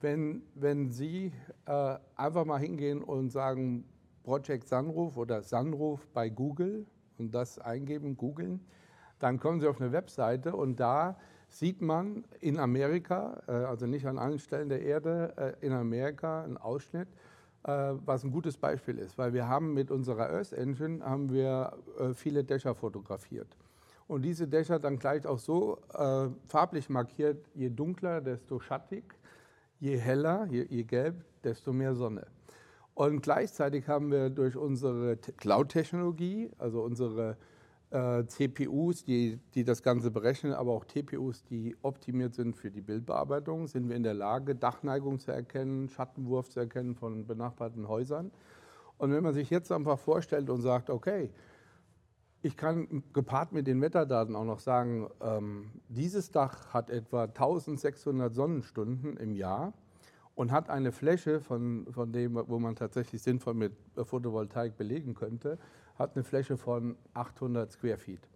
Wenn, 0.00 0.42
wenn 0.54 0.90
Sie 0.90 1.32
äh, 1.66 1.96
einfach 2.16 2.44
mal 2.44 2.58
hingehen 2.58 3.02
und 3.02 3.30
sagen 3.30 3.84
Project 4.24 4.68
Sunroof 4.68 5.16
oder 5.16 5.42
Sunroof 5.42 6.06
bei 6.08 6.28
Google 6.28 6.86
und 7.18 7.34
das 7.34 7.58
eingeben, 7.58 8.16
googeln, 8.16 8.60
dann 9.18 9.38
kommen 9.38 9.60
Sie 9.60 9.68
auf 9.68 9.80
eine 9.80 9.92
Webseite 9.92 10.54
und 10.56 10.80
da 10.80 11.16
sieht 11.48 11.82
man 11.82 12.24
in 12.40 12.58
Amerika, 12.58 13.42
äh, 13.46 13.52
also 13.52 13.86
nicht 13.86 14.06
an 14.06 14.18
allen 14.18 14.38
Stellen 14.38 14.68
der 14.68 14.82
Erde, 14.82 15.56
äh, 15.60 15.66
in 15.66 15.72
Amerika 15.72 16.42
einen 16.42 16.56
Ausschnitt, 16.56 17.08
was 17.64 18.24
ein 18.24 18.32
gutes 18.32 18.56
Beispiel 18.56 18.98
ist, 18.98 19.16
weil 19.18 19.32
wir 19.32 19.48
haben 19.48 19.72
mit 19.72 19.90
unserer 19.90 20.30
Earth 20.30 20.52
Engine 20.52 21.04
haben 21.04 21.32
wir 21.32 21.72
viele 22.14 22.42
Dächer 22.42 22.74
fotografiert. 22.74 23.56
Und 24.08 24.22
diese 24.22 24.48
Dächer 24.48 24.78
dann 24.78 24.98
gleich 24.98 25.26
auch 25.26 25.38
so 25.38 25.78
äh, 25.94 26.28
farblich 26.46 26.88
markiert, 26.88 27.46
je 27.54 27.70
dunkler, 27.70 28.20
desto 28.20 28.58
schattig, 28.58 29.04
je 29.78 29.96
heller, 29.96 30.46
je, 30.50 30.66
je 30.68 30.82
gelb, 30.82 31.24
desto 31.42 31.72
mehr 31.72 31.94
Sonne. 31.94 32.26
Und 32.94 33.22
gleichzeitig 33.22 33.88
haben 33.88 34.10
wir 34.10 34.28
durch 34.28 34.56
unsere 34.56 35.16
Cloud-Technologie, 35.16 36.50
also 36.58 36.82
unsere 36.82 37.38
äh, 37.92 38.24
CPUs, 38.26 39.04
die, 39.04 39.38
die 39.54 39.64
das 39.64 39.82
Ganze 39.82 40.10
berechnen, 40.10 40.54
aber 40.54 40.72
auch 40.72 40.84
TPUs, 40.84 41.44
die 41.44 41.76
optimiert 41.82 42.34
sind 42.34 42.56
für 42.56 42.70
die 42.70 42.80
Bildbearbeitung, 42.80 43.66
sind 43.66 43.88
wir 43.88 43.96
in 43.96 44.02
der 44.02 44.14
Lage, 44.14 44.54
Dachneigung 44.54 45.18
zu 45.18 45.30
erkennen, 45.30 45.88
Schattenwurf 45.88 46.48
zu 46.48 46.60
erkennen 46.60 46.94
von 46.94 47.26
benachbarten 47.26 47.88
Häusern. 47.88 48.30
Und 48.96 49.12
wenn 49.12 49.22
man 49.22 49.34
sich 49.34 49.50
jetzt 49.50 49.70
einfach 49.70 49.98
vorstellt 49.98 50.48
und 50.48 50.62
sagt, 50.62 50.88
okay, 50.88 51.30
ich 52.40 52.56
kann 52.56 53.02
gepaart 53.12 53.52
mit 53.52 53.66
den 53.66 53.80
Wetterdaten 53.80 54.34
auch 54.36 54.44
noch 54.44 54.60
sagen, 54.60 55.08
ähm, 55.20 55.70
dieses 55.88 56.30
Dach 56.30 56.72
hat 56.72 56.90
etwa 56.90 57.24
1600 57.24 58.34
Sonnenstunden 58.34 59.16
im 59.16 59.34
Jahr 59.34 59.74
und 60.34 60.50
hat 60.50 60.70
eine 60.70 60.92
Fläche 60.92 61.40
von, 61.40 61.86
von 61.90 62.10
dem, 62.10 62.34
wo 62.34 62.58
man 62.58 62.74
tatsächlich 62.74 63.22
sinnvoll 63.22 63.54
mit 63.54 63.72
Photovoltaik 63.96 64.76
belegen 64.76 65.14
könnte, 65.14 65.58
hat 65.98 66.14
eine 66.14 66.24
Fläche 66.24 66.56
von 66.56 66.96
800 67.14 67.70
Square 67.70 67.98
Feet. 67.98 68.28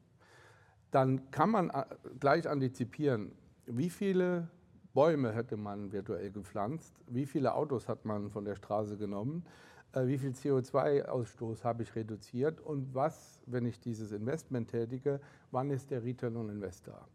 Dann 0.91 1.31
kann 1.31 1.51
man 1.51 1.71
äh, 1.71 1.85
gleich 2.21 2.49
antizipieren, 2.49 3.33
wie 3.67 3.91
viele 3.91 4.49
Bäume 4.95 5.33
hätte 5.33 5.57
man 5.57 5.93
virtuell 5.93 6.31
gepflanzt, 6.31 6.95
wie 7.07 7.27
viele 7.27 7.55
Autos 7.55 7.89
hat 7.89 8.05
man 8.05 8.31
von 8.31 8.45
der 8.45 8.57
Straße 8.57 8.97
genommen, 8.97 9.45
äh, 9.93 10.07
wie 10.07 10.19
viel 10.19 10.31
CO2-Ausstoß 10.31 11.65
habe 11.65 11.83
ich 11.83 11.95
reduziert 11.95 12.61
und 12.61 12.95
was, 12.95 13.41
wenn 13.47 13.67
ich 13.67 13.79
dieses 13.81 14.13
Investment 14.13 14.71
tätige, 14.71 15.21
wann 15.51 15.71
ist 15.71 15.91
der 15.91 16.03
Return 16.03 16.37
on 16.37 16.49
Investor. 16.49 17.07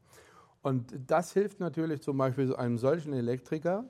Und 0.62 0.94
das 1.08 1.34
hilft 1.34 1.60
natürlich 1.60 2.02
zum 2.02 2.18
Beispiel 2.18 2.56
einem 2.56 2.78
solchen 2.78 3.14
Elektriker, 3.14 3.86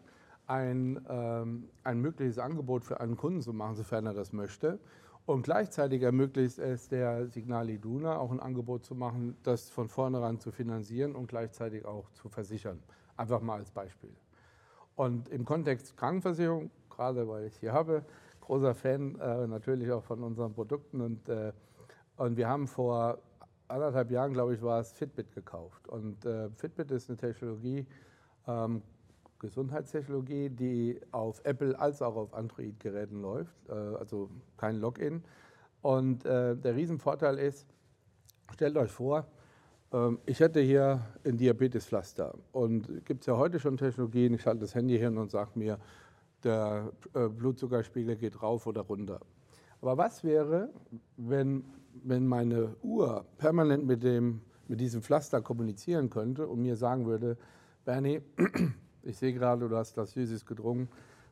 ein, 0.47 1.05
ähm, 1.09 1.69
ein 1.83 1.99
mögliches 1.99 2.39
Angebot 2.39 2.85
für 2.85 2.99
einen 2.99 3.17
Kunden 3.17 3.41
zu 3.41 3.53
machen, 3.53 3.75
sofern 3.75 4.05
er 4.05 4.13
das 4.13 4.33
möchte. 4.33 4.79
Und 5.31 5.43
gleichzeitig 5.43 6.01
ermöglicht 6.01 6.59
es 6.59 6.89
der 6.89 7.27
Signal 7.29 7.69
Iduna 7.69 8.17
auch 8.17 8.31
ein 8.31 8.41
Angebot 8.41 8.83
zu 8.83 8.95
machen, 8.95 9.37
das 9.43 9.69
von 9.69 9.87
vornherein 9.87 10.41
zu 10.41 10.51
finanzieren 10.51 11.15
und 11.15 11.27
gleichzeitig 11.27 11.85
auch 11.85 12.11
zu 12.11 12.27
versichern. 12.27 12.83
Einfach 13.15 13.39
mal 13.39 13.59
als 13.59 13.71
Beispiel. 13.71 14.11
Und 14.97 15.29
im 15.29 15.45
Kontext 15.45 15.95
Krankenversicherung, 15.95 16.69
gerade 16.89 17.25
weil 17.29 17.45
ich 17.45 17.55
hier 17.55 17.71
habe, 17.71 18.03
großer 18.41 18.75
Fan 18.75 19.17
äh, 19.19 19.47
natürlich 19.47 19.89
auch 19.89 20.03
von 20.03 20.21
unseren 20.21 20.53
Produkten. 20.53 20.99
Und, 20.99 21.29
äh, 21.29 21.53
und 22.17 22.35
wir 22.35 22.49
haben 22.49 22.67
vor 22.67 23.17
anderthalb 23.69 24.11
Jahren, 24.11 24.33
glaube 24.33 24.55
ich, 24.55 24.61
war 24.61 24.81
es 24.81 24.91
Fitbit 24.91 25.33
gekauft. 25.33 25.87
Und 25.87 26.25
äh, 26.25 26.49
Fitbit 26.49 26.91
ist 26.91 27.09
eine 27.09 27.15
Technologie, 27.15 27.87
ähm, 28.47 28.81
Gesundheitstechnologie, 29.41 30.49
die 30.49 31.01
auf 31.11 31.41
Apple 31.43 31.77
als 31.77 32.01
auch 32.01 32.15
auf 32.15 32.33
Android-Geräten 32.33 33.21
läuft, 33.21 33.55
äh, 33.69 33.73
also 33.73 34.29
kein 34.55 34.77
Login. 34.79 35.23
Und 35.81 36.25
äh, 36.25 36.55
der 36.55 36.75
Riesenvorteil 36.75 37.39
ist, 37.39 37.65
stellt 38.53 38.77
euch 38.77 38.91
vor, 38.91 39.25
ähm, 39.91 40.19
ich 40.27 40.39
hätte 40.39 40.61
hier 40.61 41.01
ein 41.25 41.37
Diabetespflaster 41.37 42.35
und 42.51 43.03
gibt 43.05 43.21
es 43.21 43.25
ja 43.25 43.35
heute 43.35 43.59
schon 43.59 43.77
Technologien, 43.77 44.35
ich 44.35 44.43
schalte 44.43 44.59
das 44.59 44.75
Handy 44.75 44.97
hin 44.99 45.17
und 45.17 45.31
sage 45.31 45.51
mir, 45.55 45.79
der 46.43 46.91
äh, 47.15 47.27
Blutzuckerspiegel 47.27 48.17
geht 48.17 48.43
rauf 48.43 48.67
oder 48.67 48.81
runter. 48.81 49.19
Aber 49.81 49.97
was 49.97 50.23
wäre, 50.23 50.69
wenn, 51.17 51.63
wenn 52.03 52.27
meine 52.27 52.75
Uhr 52.83 53.25
permanent 53.39 53.87
mit, 53.87 54.03
dem, 54.03 54.41
mit 54.67 54.79
diesem 54.79 55.01
Pflaster 55.01 55.41
kommunizieren 55.41 56.11
könnte 56.11 56.47
und 56.47 56.61
mir 56.61 56.75
sagen 56.75 57.07
würde, 57.07 57.37
Bernie, 57.83 58.21
ich 59.03 59.17
sehe 59.17 59.33
gerade, 59.33 59.67
du 59.67 59.75
hast 59.75 59.97
das 59.97 60.11
Süßes 60.11 60.45
gedrungen, 60.45 60.89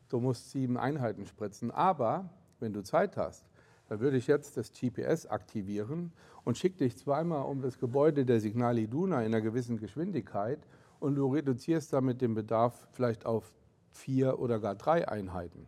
du 0.09 0.19
musst 0.19 0.51
sieben 0.51 0.77
Einheiten 0.77 1.25
spritzen. 1.25 1.71
Aber 1.71 2.29
wenn 2.59 2.73
du 2.73 2.83
Zeit 2.83 3.17
hast, 3.17 3.45
dann 3.87 3.99
würde 3.99 4.17
ich 4.17 4.27
jetzt 4.27 4.57
das 4.57 4.71
GPS 4.71 5.25
aktivieren 5.25 6.11
und 6.43 6.57
schicke 6.57 6.77
dich 6.79 6.97
zweimal 6.97 7.45
um 7.45 7.61
das 7.61 7.79
Gebäude 7.79 8.25
der 8.25 8.39
Signal 8.39 8.77
Iduna 8.77 9.21
in 9.21 9.27
einer 9.27 9.41
gewissen 9.41 9.77
Geschwindigkeit 9.77 10.59
und 10.99 11.15
du 11.15 11.27
reduzierst 11.27 11.91
damit 11.93 12.21
den 12.21 12.35
Bedarf 12.35 12.87
vielleicht 12.91 13.25
auf 13.25 13.51
vier 13.91 14.39
oder 14.39 14.59
gar 14.59 14.75
drei 14.75 15.07
Einheiten. 15.07 15.67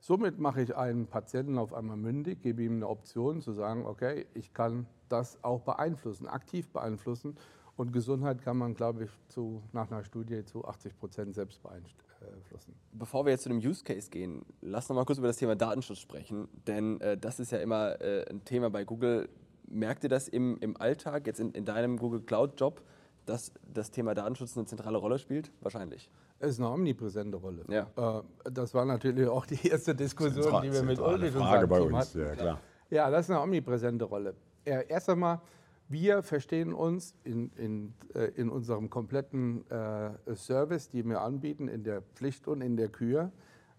Somit 0.00 0.38
mache 0.38 0.60
ich 0.60 0.76
einen 0.76 1.06
Patienten 1.06 1.58
auf 1.58 1.72
einmal 1.72 1.96
mündig, 1.96 2.42
gebe 2.42 2.62
ihm 2.62 2.76
eine 2.76 2.88
Option 2.88 3.40
zu 3.40 3.52
sagen, 3.52 3.86
okay, 3.86 4.26
ich 4.34 4.52
kann 4.52 4.86
das 5.08 5.42
auch 5.42 5.62
beeinflussen, 5.62 6.28
aktiv 6.28 6.68
beeinflussen 6.68 7.36
und 7.76 7.92
Gesundheit 7.92 8.40
kann 8.42 8.56
man, 8.56 8.74
glaube 8.74 9.04
ich, 9.04 9.10
zu, 9.28 9.62
nach 9.72 9.90
einer 9.90 10.02
Studie 10.02 10.44
zu 10.44 10.64
80 10.64 10.98
Prozent 10.98 11.34
selbst 11.34 11.62
beeinflussen. 11.62 12.74
Bevor 12.92 13.26
wir 13.26 13.32
jetzt 13.32 13.42
zu 13.42 13.50
dem 13.50 13.58
Use 13.58 13.84
Case 13.84 14.10
gehen, 14.10 14.44
lass 14.62 14.88
noch 14.88 14.96
mal 14.96 15.04
kurz 15.04 15.18
über 15.18 15.28
das 15.28 15.36
Thema 15.36 15.56
Datenschutz 15.56 15.98
sprechen. 15.98 16.48
Denn 16.66 17.00
äh, 17.02 17.18
das 17.18 17.38
ist 17.38 17.52
ja 17.52 17.58
immer 17.58 18.00
äh, 18.00 18.24
ein 18.30 18.44
Thema 18.44 18.70
bei 18.70 18.84
Google. 18.84 19.28
Merkt 19.68 20.04
ihr 20.04 20.08
das 20.08 20.28
im, 20.28 20.56
im 20.60 20.76
Alltag, 20.78 21.26
jetzt 21.26 21.38
in, 21.38 21.52
in 21.52 21.64
deinem 21.64 21.98
Google 21.98 22.22
Cloud-Job, 22.22 22.82
dass 23.26 23.52
das 23.66 23.90
Thema 23.90 24.14
Datenschutz 24.14 24.56
eine 24.56 24.64
zentrale 24.64 24.96
Rolle 24.96 25.18
spielt? 25.18 25.52
Wahrscheinlich. 25.60 26.08
Es 26.38 26.52
ist 26.52 26.60
eine 26.60 26.70
omnipräsente 26.70 27.36
Rolle. 27.36 27.64
Ja. 27.68 27.90
Äh, 27.96 28.50
das 28.50 28.72
war 28.72 28.86
natürlich 28.86 29.28
auch 29.28 29.44
die 29.44 29.68
erste 29.68 29.94
Diskussion, 29.94 30.44
Zentral, 30.44 30.62
die 30.62 30.72
wir 30.72 30.82
mit 30.82 30.98
Ulrich 30.98 31.34
und 31.34 31.42
seinem 31.42 31.68
Team 31.68 31.96
hatten. 31.96 32.20
Ja, 32.20 32.34
klar. 32.34 32.60
ja, 32.88 33.10
das 33.10 33.26
ist 33.26 33.30
eine 33.32 33.42
omnipräsente 33.42 34.06
Rolle. 34.06 34.34
erst 34.64 35.10
einmal 35.10 35.42
wir 35.88 36.22
verstehen 36.22 36.72
uns 36.72 37.14
in, 37.24 37.50
in, 37.56 37.94
äh, 38.14 38.32
in 38.34 38.48
unserem 38.48 38.90
kompletten 38.90 39.68
äh, 39.70 40.34
Service, 40.34 40.88
die 40.88 41.04
wir 41.04 41.20
anbieten, 41.20 41.68
in 41.68 41.84
der 41.84 42.02
Pflicht 42.02 42.48
und 42.48 42.60
in 42.60 42.76
der 42.76 42.88
Kür, 42.88 43.30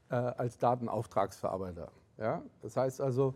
äh, 0.10 0.16
als 0.16 0.58
Datenauftragsverarbeiter. 0.58 1.92
Ja? 2.18 2.44
Das 2.62 2.78
heißt 2.78 3.02
also, 3.02 3.36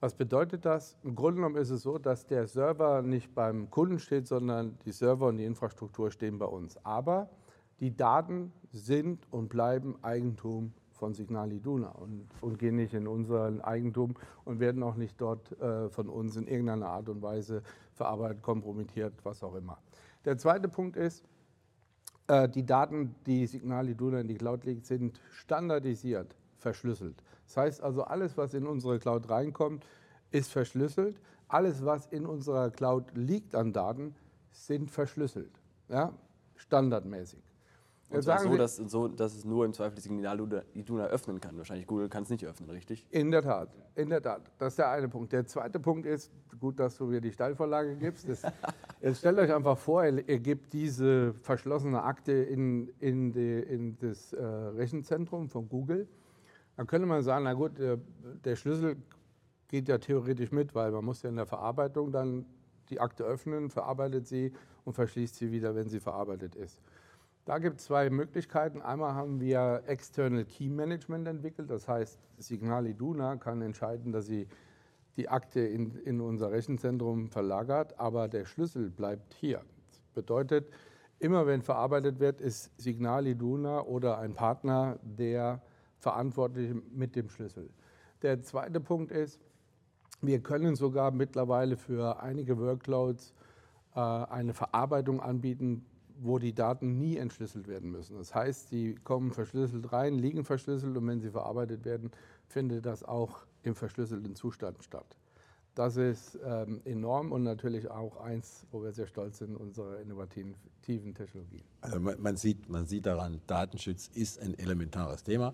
was 0.00 0.14
bedeutet 0.14 0.64
das? 0.64 0.96
Im 1.02 1.14
Grunde 1.14 1.36
genommen 1.36 1.56
ist 1.56 1.70
es 1.70 1.82
so, 1.82 1.98
dass 1.98 2.26
der 2.26 2.46
Server 2.46 3.02
nicht 3.02 3.34
beim 3.34 3.70
Kunden 3.70 3.98
steht, 3.98 4.26
sondern 4.26 4.78
die 4.84 4.92
Server 4.92 5.28
und 5.28 5.38
die 5.38 5.44
Infrastruktur 5.44 6.10
stehen 6.10 6.38
bei 6.38 6.46
uns. 6.46 6.76
Aber 6.84 7.30
die 7.80 7.96
Daten 7.96 8.52
sind 8.72 9.26
und 9.30 9.48
bleiben 9.48 9.96
Eigentum 10.02 10.72
von 10.96 11.14
Signal 11.14 11.52
Iduna 11.52 11.90
und, 11.90 12.26
und, 12.40 12.58
gehen 12.58 12.76
nicht 12.76 12.94
in 12.94 13.06
unseren 13.06 13.60
Eigentum 13.60 14.14
und 14.44 14.60
werden 14.60 14.82
auch 14.82 14.96
nicht 14.96 15.20
dort 15.20 15.52
äh, 15.60 15.88
von 15.88 16.08
uns 16.08 16.36
in 16.36 16.46
irgendeiner 16.46 16.88
Art 16.88 17.08
und 17.08 17.22
Weise 17.22 17.62
verarbeitet, 17.92 18.42
kompromittiert, 18.42 19.14
was 19.22 19.42
auch 19.42 19.54
immer. 19.54 19.78
Der 20.24 20.38
zweite 20.38 20.68
Punkt 20.68 20.96
ist, 20.96 21.24
äh, 22.28 22.48
die 22.48 22.66
Daten, 22.66 23.14
die 23.26 23.46
Signal 23.46 23.88
Iduna 23.88 24.20
in 24.20 24.28
die 24.28 24.34
Cloud 24.34 24.64
legt, 24.64 24.86
sind 24.86 25.20
standardisiert 25.30 26.34
verschlüsselt. 26.58 27.22
Das 27.46 27.56
heißt 27.56 27.82
also, 27.82 28.02
alles, 28.02 28.36
was 28.36 28.54
in 28.54 28.66
unsere 28.66 28.98
Cloud 28.98 29.30
reinkommt, 29.30 29.86
ist 30.30 30.50
verschlüsselt. 30.50 31.20
Alles, 31.48 31.84
was 31.84 32.06
in 32.06 32.26
unserer 32.26 32.70
Cloud 32.70 33.12
liegt 33.14 33.54
an 33.54 33.72
Daten, 33.72 34.16
sind 34.50 34.90
verschlüsselt. 34.90 35.60
Ja? 35.88 36.12
Standardmäßig. 36.56 37.45
Und 38.08 38.22
zwar 38.22 38.38
so 38.38 38.56
dass, 38.56 38.76
so, 38.76 39.08
dass 39.08 39.34
es 39.34 39.44
nur 39.44 39.64
im 39.64 39.72
Zweifel 39.72 39.96
die 39.96 40.00
Signal 40.00 40.40
Iduna 40.74 41.06
öffnen 41.06 41.40
kann. 41.40 41.56
Wahrscheinlich 41.58 41.86
Google 41.86 42.08
kann 42.08 42.22
es 42.22 42.30
nicht 42.30 42.44
öffnen, 42.44 42.70
richtig? 42.70 43.04
In 43.10 43.30
der 43.32 43.42
Tat, 43.42 43.68
in 43.96 44.10
der 44.10 44.22
Tat. 44.22 44.42
Das 44.58 44.74
ist 44.74 44.78
der 44.78 44.90
eine 44.90 45.08
Punkt. 45.08 45.32
Der 45.32 45.44
zweite 45.46 45.80
Punkt 45.80 46.06
ist, 46.06 46.30
gut, 46.60 46.78
dass 46.78 46.96
du 46.96 47.06
mir 47.06 47.20
die 47.20 47.32
Steilvorlage 47.32 47.96
gibst. 47.96 48.28
Das, 48.28 48.42
jetzt 49.00 49.18
stellt 49.18 49.38
euch 49.38 49.52
einfach 49.52 49.76
vor, 49.76 50.04
ihr 50.04 50.38
gebt 50.38 50.72
diese 50.72 51.34
verschlossene 51.34 52.02
Akte 52.02 52.32
in, 52.32 52.88
in, 53.00 53.32
die, 53.32 53.58
in 53.58 53.96
das 53.98 54.32
äh, 54.32 54.44
Rechenzentrum 54.44 55.48
von 55.48 55.68
Google. 55.68 56.06
Dann 56.76 56.86
könnte 56.86 57.06
man 57.06 57.22
sagen, 57.22 57.44
na 57.44 57.54
gut, 57.54 57.78
der, 57.78 57.98
der 58.44 58.54
Schlüssel 58.54 58.96
geht 59.68 59.88
ja 59.88 59.98
theoretisch 59.98 60.52
mit, 60.52 60.74
weil 60.74 60.92
man 60.92 61.04
muss 61.04 61.22
ja 61.22 61.28
in 61.28 61.36
der 61.36 61.46
Verarbeitung 61.46 62.12
dann 62.12 62.46
die 62.90 63.00
Akte 63.00 63.24
öffnen, 63.24 63.70
verarbeitet 63.70 64.26
sie 64.28 64.52
und 64.84 64.92
verschließt 64.92 65.34
sie 65.34 65.50
wieder, 65.50 65.74
wenn 65.74 65.88
sie 65.88 65.98
verarbeitet 65.98 66.54
ist. 66.54 66.80
Da 67.46 67.58
gibt 67.58 67.78
es 67.78 67.86
zwei 67.86 68.10
Möglichkeiten. 68.10 68.82
Einmal 68.82 69.14
haben 69.14 69.40
wir 69.40 69.84
External 69.86 70.44
Key 70.44 70.68
Management 70.68 71.28
entwickelt. 71.28 71.70
Das 71.70 71.86
heißt, 71.86 72.18
Signal 72.38 72.88
Iduna 72.88 73.36
kann 73.36 73.62
entscheiden, 73.62 74.10
dass 74.10 74.26
sie 74.26 74.48
die 75.16 75.28
Akte 75.28 75.60
in, 75.60 75.94
in 76.00 76.20
unser 76.20 76.50
Rechenzentrum 76.50 77.28
verlagert, 77.28 77.98
aber 78.00 78.26
der 78.26 78.46
Schlüssel 78.46 78.90
bleibt 78.90 79.32
hier. 79.34 79.62
Das 79.88 80.00
bedeutet, 80.12 80.68
immer 81.20 81.46
wenn 81.46 81.62
verarbeitet 81.62 82.18
wird, 82.18 82.40
ist 82.40 82.72
Signal 82.80 83.28
Iduna 83.28 83.80
oder 83.82 84.18
ein 84.18 84.34
Partner 84.34 84.98
der 85.02 85.62
verantwortlich 86.00 86.74
mit 86.92 87.14
dem 87.14 87.30
Schlüssel. 87.30 87.70
Der 88.22 88.42
zweite 88.42 88.80
Punkt 88.80 89.12
ist, 89.12 89.40
wir 90.20 90.40
können 90.40 90.74
sogar 90.74 91.12
mittlerweile 91.12 91.76
für 91.76 92.20
einige 92.20 92.58
Workloads 92.58 93.32
äh, 93.94 94.00
eine 94.00 94.52
Verarbeitung 94.52 95.20
anbieten, 95.20 95.86
wo 96.20 96.38
die 96.38 96.54
Daten 96.54 96.98
nie 96.98 97.16
entschlüsselt 97.16 97.68
werden 97.68 97.90
müssen. 97.90 98.16
Das 98.16 98.34
heißt, 98.34 98.68
sie 98.68 98.94
kommen 99.04 99.32
verschlüsselt 99.32 99.92
rein, 99.92 100.14
liegen 100.14 100.44
verschlüsselt 100.44 100.96
und 100.96 101.06
wenn 101.06 101.20
sie 101.20 101.30
verarbeitet 101.30 101.84
werden, 101.84 102.10
findet 102.46 102.86
das 102.86 103.02
auch 103.02 103.46
im 103.62 103.74
verschlüsselten 103.74 104.34
Zustand 104.34 104.82
statt. 104.82 105.16
Das 105.74 105.98
ist 105.98 106.38
ähm, 106.42 106.80
enorm 106.86 107.32
und 107.32 107.42
natürlich 107.42 107.90
auch 107.90 108.16
eins, 108.16 108.66
wo 108.70 108.82
wir 108.82 108.92
sehr 108.92 109.06
stolz 109.06 109.38
sind, 109.38 109.56
unsere 109.56 110.00
innovativen 110.00 110.54
Technologien. 110.82 111.64
Also 111.82 112.00
man, 112.00 112.20
man, 112.20 112.36
sieht, 112.38 112.70
man 112.70 112.86
sieht 112.86 113.04
daran, 113.04 113.42
Datenschutz 113.46 114.08
ist 114.14 114.40
ein 114.40 114.58
elementares 114.58 115.22
Thema. 115.22 115.52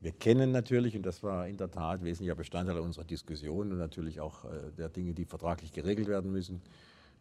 Wir 0.00 0.12
kennen 0.12 0.52
natürlich, 0.52 0.96
und 0.96 1.04
das 1.04 1.24
war 1.24 1.48
in 1.48 1.56
der 1.56 1.70
Tat 1.70 2.04
wesentlicher 2.04 2.36
Bestandteil 2.36 2.78
unserer 2.78 3.04
Diskussion 3.04 3.72
und 3.72 3.78
natürlich 3.78 4.20
auch 4.20 4.44
äh, 4.44 4.70
der 4.78 4.88
Dinge, 4.88 5.12
die 5.12 5.24
vertraglich 5.24 5.72
geregelt 5.72 6.06
werden 6.06 6.30
müssen, 6.30 6.62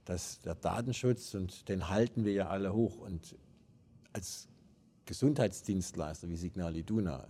dass 0.06 0.40
der 0.42 0.56
Datenschutz, 0.56 1.34
und 1.34 1.70
den 1.70 1.90
halten 1.90 2.26
wir 2.26 2.34
ja 2.34 2.48
alle 2.48 2.74
hoch, 2.74 2.98
und 2.98 3.36
als 4.14 4.48
Gesundheitsdienstleister 5.06 6.30
wie 6.30 6.36
Signal 6.36 6.76
Iduna 6.76 7.28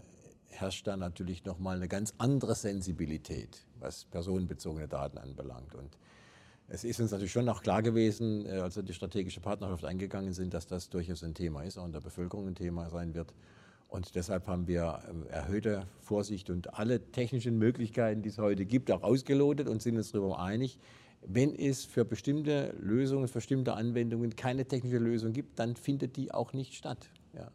herrscht 0.48 0.88
da 0.88 0.98
natürlich 0.98 1.46
nochmal 1.46 1.78
eine 1.78 1.88
ganz 1.88 2.14
andere 2.18 2.56
Sensibilität, 2.56 3.66
was 3.80 4.06
personenbezogene 4.06 4.88
Daten 4.88 5.18
anbelangt. 5.18 5.76
Und 5.76 5.98
es 6.68 6.84
ist 6.84 7.00
uns 7.00 7.12
natürlich 7.12 7.32
schon 7.32 7.50
auch 7.50 7.62
klar 7.62 7.82
gewesen, 7.82 8.46
äh, 8.46 8.60
als 8.60 8.76
wir 8.76 8.84
die 8.84 8.94
strategische 8.94 9.42
Partnerschaft 9.42 9.86
eingegangen 9.86 10.34
sind, 10.34 10.54
dass 10.54 10.68
das 10.68 10.90
durchaus 10.90 11.24
ein 11.24 11.34
Thema 11.34 11.64
ist, 11.64 11.78
auch 11.78 11.86
in 11.86 11.92
der 11.92 12.02
Bevölkerung 12.02 12.48
ein 12.48 12.56
Thema 12.56 12.90
sein 12.90 13.14
wird. 13.14 13.34
Und 13.88 14.16
deshalb 14.16 14.48
haben 14.48 14.68
wir 14.68 15.04
ähm, 15.10 15.26
erhöhte 15.28 15.86
Vorsicht 16.00 16.50
und 16.50 16.74
alle 16.76 17.12
technischen 17.12 17.58
Möglichkeiten, 17.58 18.22
die 18.22 18.30
es 18.30 18.38
heute 18.38 18.66
gibt, 18.66 18.90
auch 18.90 19.04
ausgelotet 19.04 19.68
und 19.68 19.82
sind 19.82 19.98
uns 19.98 20.14
darüber 20.14 20.40
einig, 20.40 20.80
wenn 21.26 21.56
es 21.56 21.86
für 21.86 22.06
bestimmte 22.06 22.74
Lösungen, 22.80 23.28
für 23.28 23.36
bestimmte 23.36 23.74
Anwendungen 23.74 24.36
keine 24.36 24.66
technische 24.66 24.98
Lösung 24.98 25.34
gibt, 25.34 25.60
dann 25.60 25.76
findet 25.76 26.18
die 26.18 26.34
auch 26.34 26.54
nicht 26.54 26.74
statt. 26.76 27.10
Ja. 27.34 27.52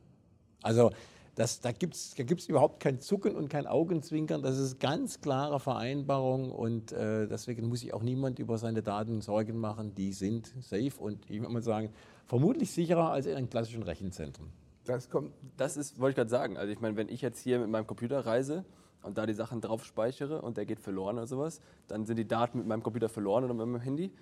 Also 0.62 0.90
das, 1.34 1.60
da 1.60 1.70
gibt 1.70 1.94
es 1.94 2.14
da 2.14 2.22
gibt's 2.22 2.46
überhaupt 2.46 2.80
kein 2.80 2.98
Zucken 2.98 3.36
und 3.36 3.48
kein 3.50 3.66
Augenzwinkern. 3.66 4.42
Das 4.42 4.58
ist 4.58 4.80
ganz 4.80 5.20
klare 5.20 5.60
Vereinbarung 5.60 6.50
und 6.50 6.92
äh, 6.92 7.28
deswegen 7.28 7.68
muss 7.68 7.80
sich 7.80 7.92
auch 7.92 8.02
niemand 8.02 8.38
über 8.38 8.56
seine 8.56 8.82
Daten 8.82 9.20
Sorgen 9.20 9.58
machen. 9.58 9.94
Die 9.94 10.12
sind 10.12 10.52
safe 10.60 10.92
und 10.98 11.30
ich 11.30 11.40
würde 11.40 11.52
mal 11.52 11.62
sagen, 11.62 11.90
vermutlich 12.26 12.70
sicherer 12.70 13.10
als 13.10 13.26
in 13.26 13.36
einem 13.36 13.50
klassischen 13.50 13.82
Rechenzentrum. 13.82 14.48
Das 14.86 15.10
kommt. 15.10 15.32
Das 15.56 15.76
ist, 15.76 15.98
wollte 15.98 16.12
ich 16.12 16.16
gerade 16.16 16.30
sagen. 16.30 16.56
Also 16.56 16.72
ich 16.72 16.80
meine, 16.80 16.96
wenn 16.96 17.08
ich 17.08 17.20
jetzt 17.20 17.40
hier 17.40 17.58
mit 17.58 17.68
meinem 17.68 17.86
Computer 17.86 18.24
reise 18.24 18.64
und 19.06 19.16
da 19.16 19.24
die 19.24 19.34
Sachen 19.34 19.60
drauf 19.60 19.84
speichere 19.84 20.42
und 20.42 20.56
der 20.56 20.66
geht 20.66 20.80
verloren 20.80 21.16
oder 21.16 21.26
sowas, 21.26 21.60
dann 21.88 22.04
sind 22.04 22.16
die 22.16 22.26
Daten 22.26 22.58
mit 22.58 22.66
meinem 22.66 22.82
Computer 22.82 23.08
verloren 23.08 23.44
oder 23.44 23.54
mit 23.54 23.66
meinem 23.66 23.80
Handy. 23.80 24.12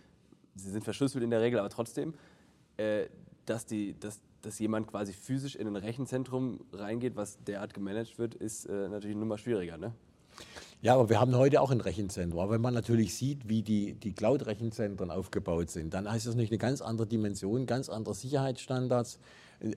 Sie 0.55 0.71
sind 0.71 0.85
verschlüsselt 0.85 1.25
in 1.25 1.31
der 1.31 1.41
Regel, 1.41 1.59
aber 1.59 1.71
trotzdem, 1.71 2.15
äh, 2.77 3.07
dass, 3.47 3.67
die, 3.67 3.99
dass, 3.99 4.21
dass 4.43 4.59
jemand 4.59 4.87
quasi 4.87 5.13
physisch 5.13 5.57
in 5.57 5.67
ein 5.67 5.77
Rechenzentrum 5.77 6.61
reingeht, 6.73 7.17
was 7.17 7.43
derart 7.45 7.75
gemanagt 7.75 8.19
wird, 8.19 8.35
ist 8.35 8.67
äh, 8.67 8.89
natürlich 8.89 9.17
nur 9.17 9.27
mal 9.27 9.39
schwieriger. 9.39 9.79
Ne? 9.79 9.93
Ja, 10.85 10.95
aber 10.95 11.09
wir 11.09 11.19
haben 11.19 11.35
heute 11.35 11.63
auch 11.63 11.71
ein 11.71 11.81
Rechenzentrum. 11.81 12.39
Aber 12.41 12.53
wenn 12.53 12.61
man 12.61 12.75
natürlich 12.75 13.15
sieht, 13.15 13.49
wie 13.49 13.63
die, 13.63 13.95
die 13.95 14.13
Cloud-Rechenzentren 14.13 15.11
aufgebaut 15.11 15.71
sind, 15.71 15.95
dann 15.95 16.11
heißt 16.11 16.27
das 16.27 16.35
nicht 16.35 16.53
eine 16.53 16.59
ganz 16.59 16.83
andere 16.83 17.07
Dimension, 17.07 17.65
ganz 17.65 17.89
andere 17.89 18.15
Sicherheitsstandards 18.15 19.19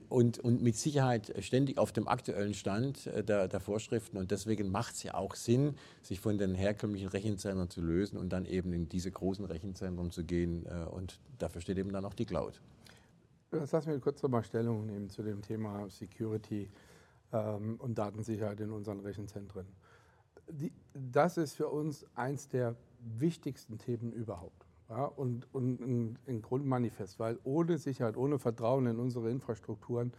und, 0.08 0.38
und 0.38 0.62
mit 0.62 0.76
Sicherheit 0.76 1.32
ständig 1.40 1.78
auf 1.78 1.92
dem 1.92 2.08
aktuellen 2.08 2.52
Stand 2.52 3.06
äh, 3.06 3.24
der, 3.24 3.48
der 3.48 3.60
Vorschriften. 3.60 4.18
Und 4.18 4.30
deswegen 4.30 4.70
macht 4.70 4.96
es 4.96 5.02
ja 5.02 5.14
auch 5.14 5.34
Sinn, 5.34 5.76
sich 6.02 6.20
von 6.20 6.36
den 6.36 6.54
herkömmlichen 6.54 7.08
Rechenzentren 7.08 7.70
zu 7.70 7.80
lösen 7.80 8.18
und 8.18 8.30
dann 8.30 8.44
eben 8.44 8.72
in 8.72 8.88
diese 8.88 9.10
großen 9.10 9.44
Rechenzentren 9.44 10.10
zu 10.10 10.24
gehen. 10.24 10.66
Äh, 10.66 10.88
und 10.90 11.18
dafür 11.38 11.60
steht 11.60 11.78
eben 11.78 11.90
dann 11.90 12.04
auch 12.04 12.14
die 12.14 12.26
Cloud. 12.26 12.60
Lassen 13.50 13.90
wir 13.90 13.98
kurz 13.98 14.22
nochmal 14.22 14.44
Stellung 14.44 14.84
nehmen 14.84 15.08
zu 15.08 15.22
dem 15.22 15.40
Thema 15.40 15.88
Security 15.88 16.68
ähm, 17.32 17.76
und 17.78 17.96
Datensicherheit 17.96 18.60
in 18.60 18.70
unseren 18.70 19.00
Rechenzentren. 19.00 19.64
Die, 20.50 20.72
das 20.94 21.36
ist 21.36 21.54
für 21.54 21.68
uns 21.68 22.06
eins 22.14 22.48
der 22.48 22.74
wichtigsten 23.18 23.78
Themen 23.78 24.12
überhaupt. 24.12 24.66
Ja, 24.88 25.04
und, 25.04 25.46
und 25.52 26.16
ein, 26.26 26.42
Grundmanifest, 26.42 27.18
weil 27.18 27.38
ohne 27.44 27.76
Sicherheit, 27.76 28.16
ohne 28.16 28.38
Vertrauen 28.38 28.86
in 28.86 28.98
unsere 28.98 29.30
Infrastrukturen 29.30 30.12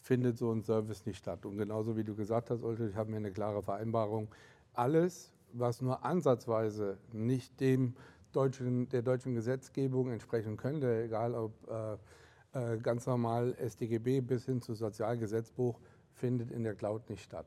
findet 0.00 0.38
so 0.38 0.52
ein 0.52 0.62
Service 0.62 1.06
nicht 1.06 1.18
statt. 1.18 1.44
Und 1.44 1.58
genauso 1.58 1.96
wie 1.96 2.04
du 2.04 2.14
gesagt 2.14 2.50
hast, 2.50 2.62
Ulrich, 2.62 2.94
haben 2.94 3.10
wir 3.10 3.16
eine 3.16 3.32
klare 3.32 3.62
Vereinbarung. 3.62 4.28
Alles, 4.74 5.32
was 5.52 5.82
nur 5.82 6.04
ansatzweise 6.04 6.98
nicht 7.12 7.60
dem 7.60 7.94
deutschen, 8.32 8.88
der 8.90 9.02
deutschen 9.02 9.34
Gesetzgebung 9.34 10.10
entsprechen 10.10 10.56
könnte, 10.56 11.02
egal 11.02 11.34
ob 11.34 11.52
äh, 11.68 12.74
äh 12.74 12.78
ganz 12.78 13.06
normal 13.06 13.54
SDGB 13.58 14.20
bis 14.20 14.44
hin 14.44 14.62
zu 14.62 14.74
Sozialgesetzbuch, 14.74 15.80
findet 16.12 16.52
in 16.52 16.62
der 16.62 16.74
Cloud 16.74 17.10
nicht 17.10 17.24
statt. 17.24 17.46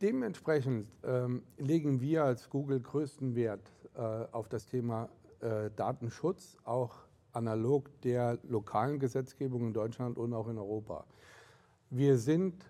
Dementsprechend 0.00 0.86
ähm, 1.02 1.42
legen 1.56 2.00
wir 2.00 2.24
als 2.24 2.48
Google 2.48 2.80
größten 2.80 3.34
Wert 3.34 3.72
äh, 3.96 4.00
auf 4.00 4.48
das 4.48 4.66
Thema 4.66 5.08
äh, 5.40 5.70
Datenschutz, 5.74 6.56
auch 6.62 6.94
analog 7.32 7.90
der 8.02 8.38
lokalen 8.44 9.00
Gesetzgebung 9.00 9.66
in 9.66 9.72
Deutschland 9.72 10.16
und 10.16 10.32
auch 10.34 10.48
in 10.48 10.56
Europa. 10.56 11.04
Wir 11.90 12.16
sind, 12.16 12.64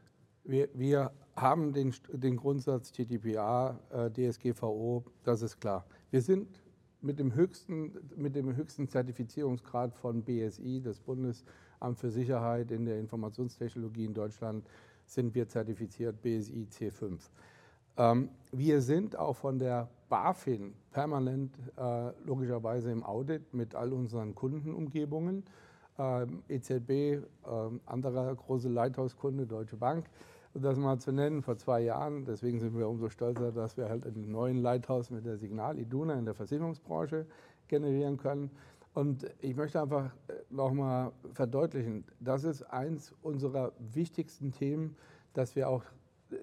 wir, 0.45 0.71
wir 0.73 1.12
haben 1.37 1.75
den, 1.75 1.95
den 2.12 2.37
Grundsatz 2.37 2.93
GDPR, 2.93 3.79
äh, 3.91 4.11
DSGVO, 4.11 5.05
das 5.23 5.43
ist 5.43 5.61
klar. 5.61 5.85
Wir 6.11 6.23
sind 6.23 6.62
mit 7.03 7.19
dem 7.19 7.35
höchsten, 7.35 7.93
mit 8.17 8.35
dem 8.35 8.57
höchsten 8.57 8.88
Zertifizierungsgrad 8.88 9.95
von 9.95 10.23
BSI, 10.23 10.81
das 10.83 10.99
Bundesamt 10.99 11.99
für 11.99 12.11
Sicherheit 12.11 12.71
in 12.71 12.87
der 12.87 12.99
Informationstechnologie 12.99 14.07
in 14.07 14.14
Deutschland, 14.14 14.67
sind 15.09 15.35
wir 15.35 15.49
zertifiziert 15.49 16.23
BSI 16.23 16.68
C5. 16.71 17.18
Ähm, 17.97 18.29
wir 18.53 18.81
sind 18.81 19.16
auch 19.16 19.37
von 19.37 19.59
der 19.59 19.88
BaFin 20.09 20.75
permanent 20.92 21.55
äh, 21.77 22.11
logischerweise 22.25 22.90
im 22.90 23.03
Audit 23.05 23.53
mit 23.53 23.75
all 23.75 23.92
unseren 23.92 24.35
Kundenumgebungen. 24.35 25.44
Ähm, 25.99 26.42
EZB, 26.49 26.90
äh, 26.90 27.23
anderer 27.87 28.35
große 28.35 28.68
Leithauskunde, 28.68 29.47
Deutsche 29.47 29.77
Bank, 29.77 30.07
um 30.55 30.62
das 30.62 30.79
mal 30.79 30.99
zu 30.99 31.11
nennen, 31.11 31.42
vor 31.42 31.57
zwei 31.57 31.81
Jahren. 31.81 32.25
Deswegen 32.25 32.61
sind 32.61 32.79
wir 32.79 32.88
umso 32.88 33.09
stolzer, 33.09 33.51
dass 33.51 33.77
wir 33.77 33.88
halt 33.88 34.07
einen 34.07 34.31
neuen 34.31 34.59
Leithaus 34.59 35.11
mit 35.11 35.27
der 35.27 35.38
Signal 35.38 35.79
Iduna 35.79 36.14
in 36.14 36.25
der 36.25 36.35
Versicherungsbranche 36.35 37.27
generieren 37.66 38.16
können. 38.16 38.51
Und 38.99 39.33
ich 39.39 39.55
möchte 39.55 39.81
einfach 39.81 40.11
äh, 40.27 40.33
nochmal 40.51 41.13
verdeutlichen, 41.33 42.05
das 42.19 42.43
ist 42.43 42.65
eins 42.65 43.15
unserer 43.23 43.73
wichtigsten 43.79 44.51
Themen, 44.51 44.97
dass 45.35 45.55
wir 45.55 45.69
auch 45.69 45.85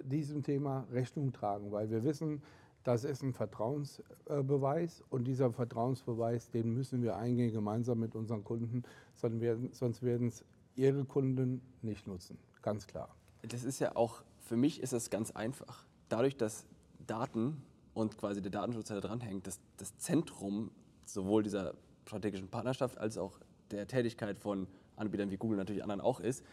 diesem 0.03 0.41
Thema 0.41 0.87
Rechnung 0.89 1.33
tragen, 1.33 1.73
weil 1.73 1.89
wir 1.89 2.05
wissen, 2.05 2.41
das 2.85 3.03
ist 3.03 3.23
ein 3.23 3.33
Vertrauensbeweis 3.33 5.03
und 5.09 5.25
dieser 5.25 5.51
Vertrauensbeweis, 5.51 6.49
den 6.49 6.73
müssen 6.73 7.03
wir 7.03 7.17
eingehen 7.17 7.51
gemeinsam 7.51 7.99
mit 7.99 8.15
unseren 8.15 8.45
Kunden, 8.45 8.83
sonst 9.15 10.01
werden 10.01 10.29
es 10.29 10.45
ihre 10.75 11.03
Kunden 11.03 11.61
nicht 11.81 12.07
nutzen. 12.07 12.37
Ganz 12.61 12.87
klar. 12.87 13.13
Das 13.41 13.65
ist 13.65 13.79
ja 13.79 13.97
auch, 13.97 14.23
für 14.39 14.55
mich 14.55 14.81
ist 14.81 14.93
das 14.93 15.09
ganz 15.09 15.31
einfach. 15.31 15.85
Dadurch, 16.07 16.37
dass 16.37 16.65
Daten 17.05 17.61
und 17.93 18.17
quasi 18.17 18.41
der 18.41 18.51
Datenschutz 18.51 18.87
da 18.87 19.01
dranhängt, 19.01 19.45
dass 19.45 19.59
das 19.75 19.97
Zentrum 19.97 20.71
sowohl 21.03 21.43
dieser 21.43 21.73
strategischen 22.05 22.49
Partnerschaft 22.49 22.97
als 22.97 23.17
auch 23.17 23.39
der 23.71 23.87
Tätigkeit 23.87 24.39
von 24.39 24.67
Anbietern 24.95 25.31
wie 25.31 25.37
Google 25.37 25.57
natürlich 25.57 25.83
anderen 25.83 26.01
auch 26.01 26.19
ist, 26.19 26.45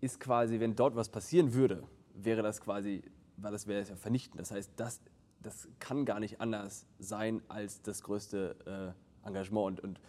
ist 0.00 0.20
quasi, 0.20 0.60
wenn 0.60 0.74
dort 0.74 0.96
was 0.96 1.08
passieren 1.08 1.54
würde, 1.54 1.84
wäre 2.14 2.42
das 2.42 2.60
quasi, 2.60 3.02
weil 3.36 3.52
das 3.52 3.66
wäre 3.66 3.86
ja 3.86 3.96
vernichtend. 3.96 4.40
Das 4.40 4.50
heißt, 4.50 4.72
das 4.76 5.00
das 5.42 5.68
kann 5.78 6.04
gar 6.04 6.20
nicht 6.20 6.40
anders 6.40 6.86
sein 6.98 7.42
als 7.48 7.82
das 7.82 8.02
größte 8.02 8.94
äh, 9.24 9.26
Engagement. 9.28 9.80
Und, 9.80 9.80
und, 9.80 10.00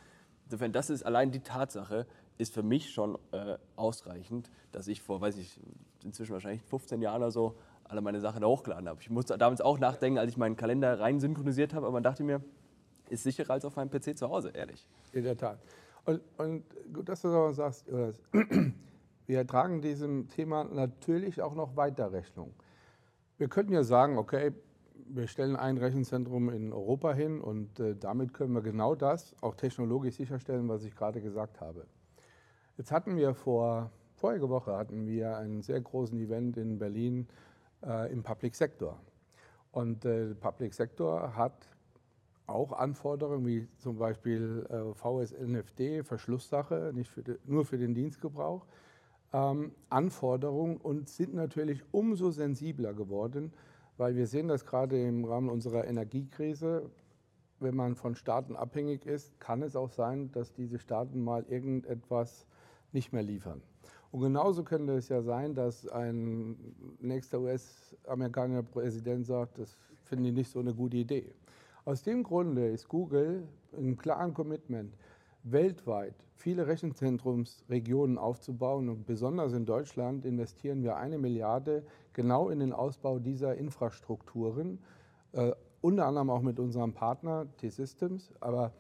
insofern, 0.46 0.72
das 0.72 0.90
ist 0.90 1.04
allein 1.04 1.32
die 1.32 1.40
Tatsache, 1.40 2.06
ist 2.38 2.54
für 2.54 2.64
mich 2.64 2.92
schon 2.92 3.18
äh, 3.32 3.58
ausreichend, 3.76 4.50
dass 4.72 4.88
ich 4.88 5.02
vor, 5.02 5.22
weiß 5.22 5.38
ich, 5.38 5.60
inzwischen 6.04 6.34
wahrscheinlich 6.34 6.62
15 6.64 7.02
Jahren 7.02 7.22
oder 7.22 7.32
so 7.32 7.58
alle 7.84 8.02
meine 8.02 8.20
Sachen 8.20 8.42
da 8.42 8.48
hochgeladen 8.48 8.88
habe. 8.88 9.02
Ich 9.02 9.10
musste 9.10 9.38
damals 9.38 9.62
auch 9.62 9.78
nachdenken, 9.78 10.18
als 10.18 10.32
ich 10.32 10.38
meinen 10.38 10.56
Kalender 10.56 11.00
rein 11.00 11.20
synchronisiert 11.20 11.74
habe, 11.74 11.86
aber 11.86 11.94
man 11.94 12.04
dachte 12.04 12.24
mir, 12.24 12.42
ist 13.12 13.24
sicherer 13.24 13.54
als 13.54 13.66
auf 13.66 13.76
meinem 13.76 13.90
PC 13.90 14.18
zu 14.18 14.30
Hause, 14.30 14.52
ehrlich. 14.54 14.88
In 15.12 15.24
der 15.24 15.38
Tat. 15.38 15.60
Und, 16.06 16.22
und 16.38 16.64
gut, 16.94 17.10
dass 17.10 17.22
du 17.22 17.30
das 17.30 17.56
sagst, 17.58 17.88
Jonas. 17.88 18.20
wir 19.28 19.48
tragen 19.48 19.82
diesem 19.82 20.28
Thema 20.30 20.64
natürlich 20.64 21.42
auch 21.42 21.54
noch 21.54 21.76
weiter 21.76 22.12
Rechnung. 22.12 22.54
Wir 23.38 23.48
könnten 23.48 23.74
ja 23.74 23.84
sagen, 23.84 24.18
okay, 24.18 24.52
wir 25.08 25.28
stellen 25.28 25.56
ein 25.56 25.78
Rechenzentrum 25.78 26.50
in 26.50 26.74
Europa 26.74 27.14
hin 27.14 27.42
und 27.42 27.80
äh, 27.80 27.96
damit 27.96 28.34
können 28.34 28.54
wir 28.54 28.62
genau 28.62 28.96
das 28.96 29.36
auch 29.42 29.56
technologisch 29.56 30.16
sicherstellen, 30.16 30.70
was 30.70 30.84
ich 30.84 30.96
gerade 30.96 31.22
gesagt 31.22 31.60
habe. 31.60 31.86
Jetzt 32.78 32.92
hatten 32.92 33.18
wir 33.18 33.34
vor, 33.34 33.92
vorige 34.16 34.50
Woche 34.50 34.76
hatten 34.76 35.06
wir 35.08 35.38
einen 35.38 35.62
sehr 35.62 35.82
großen 35.82 36.18
Event 36.20 36.58
in 36.58 36.80
Berlin 36.80 37.28
äh, 37.84 38.12
im 38.12 38.24
Public 38.24 38.56
Sector. 38.56 39.00
Und 39.72 40.06
äh, 40.06 40.34
Public 40.36 40.74
Sector 40.74 41.36
hat 41.36 41.68
auch 42.54 42.74
Anforderungen 42.74 43.46
wie 43.46 43.68
zum 43.78 43.98
Beispiel 43.98 44.66
äh, 44.70 44.94
VSNFD, 44.94 46.04
Verschlusssache, 46.04 46.92
nicht 46.94 47.10
für 47.10 47.24
de, 47.24 47.38
nur 47.46 47.66
für 47.66 47.78
den 47.78 47.94
Dienstgebrauch, 47.94 48.66
ähm, 49.34 49.72
Anforderungen 49.90 50.78
und 50.78 51.10
sind 51.10 51.34
natürlich 51.34 51.84
umso 51.92 52.32
sensibler 52.32 52.94
geworden, 52.94 53.54
weil 53.98 54.16
wir 54.16 54.28
sehen 54.28 54.48
das 54.48 54.66
gerade 54.66 55.02
im 55.02 55.26
Rahmen 55.26 55.50
unserer 55.50 55.86
Energiekrise, 55.86 56.90
wenn 57.60 57.76
man 57.76 57.96
von 57.96 58.16
Staaten 58.16 58.56
abhängig 58.56 59.06
ist, 59.06 59.40
kann 59.40 59.62
es 59.62 59.76
auch 59.76 59.92
sein, 59.92 60.32
dass 60.32 60.54
diese 60.54 60.80
Staaten 60.80 61.24
mal 61.24 61.46
irgendetwas 61.48 62.48
nicht 62.92 63.14
mehr 63.14 63.24
liefern. 63.24 63.62
Und 64.12 64.22
genauso 64.22 64.64
könnte 64.64 64.94
es 64.94 65.08
ja 65.08 65.22
sein, 65.22 65.54
dass 65.54 65.88
ein 65.88 66.58
nächster 67.00 67.40
US-amerikanischer 67.40 68.64
Präsident 68.64 69.26
sagt, 69.26 69.60
das 69.60 69.78
finde 70.04 70.30
ich 70.30 70.36
nicht 70.36 70.52
so 70.52 70.60
eine 70.60 70.74
gute 70.74 70.98
Idee. 70.98 71.34
Aus 71.84 72.04
dem 72.04 72.22
Grunde 72.22 72.68
ist 72.68 72.88
Google 72.88 73.48
im 73.72 73.98
klaren 73.98 74.36
Commitment, 74.36 74.96
weltweit 75.42 76.14
viele 76.36 76.68
Rechenzentrumsregionen 76.68 78.20
aufzubauen. 78.20 78.88
Und 78.88 79.08
besonders 79.08 79.54
in 79.54 79.66
Deutschland 79.66 80.24
investieren 80.24 80.84
wir 80.84 80.98
eine 80.98 81.18
Milliarde 81.18 81.84
genau 82.14 82.50
in 82.50 82.60
den 82.60 82.72
Ausbau 82.72 83.18
dieser 83.18 83.56
Infrastrukturen, 83.56 84.78
äh, 85.32 85.54
unter 85.82 86.06
anderem 86.06 86.30
auch 86.30 86.44
mit 86.44 86.60
unserem 86.60 86.94
Partner 86.94 87.48
T-Systems. 87.58 88.32
Aber 88.40 88.74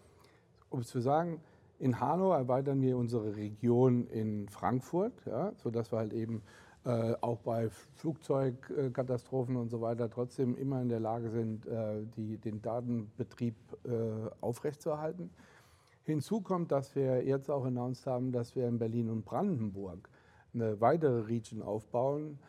um 0.69 0.81
es 0.81 0.87
zu 0.87 0.99
sagen, 0.99 1.41
in 1.79 1.99
Hanau 1.99 2.33
erweitern 2.33 2.81
wir 2.83 2.97
unsere 2.97 3.35
Region 3.35 4.05
in 4.09 4.47
Frankfurt, 4.47 5.25
ja, 5.25 5.53
sodass 5.55 5.91
wir 5.91 5.97
halt 5.97 6.13
eben 6.13 6.43
äh, 6.83 7.13
auch 7.21 7.39
bei 7.39 7.69
Flugzeugkatastrophen 7.97 9.55
und 9.55 9.69
so 9.69 9.81
weiter 9.81 10.09
trotzdem 10.09 10.55
immer 10.55 10.81
in 10.81 10.89
der 10.89 10.99
Lage 10.99 11.29
sind, 11.29 11.67
äh, 11.67 12.03
die, 12.15 12.37
den 12.37 12.61
Datenbetrieb 12.61 13.55
äh, 13.83 14.29
aufrechtzuerhalten. 14.41 15.29
Hinzu 16.03 16.41
kommt, 16.41 16.71
dass 16.71 16.95
wir 16.95 17.23
jetzt 17.23 17.51
auch 17.51 17.65
announced 17.65 18.07
haben, 18.07 18.31
dass 18.31 18.55
wir 18.55 18.67
in 18.67 18.79
Berlin 18.79 19.09
und 19.09 19.25
Brandenburg 19.25 20.09
eine 20.53 20.81
weitere 20.81 21.21
Region 21.21 21.61
aufbauen, 21.61 22.39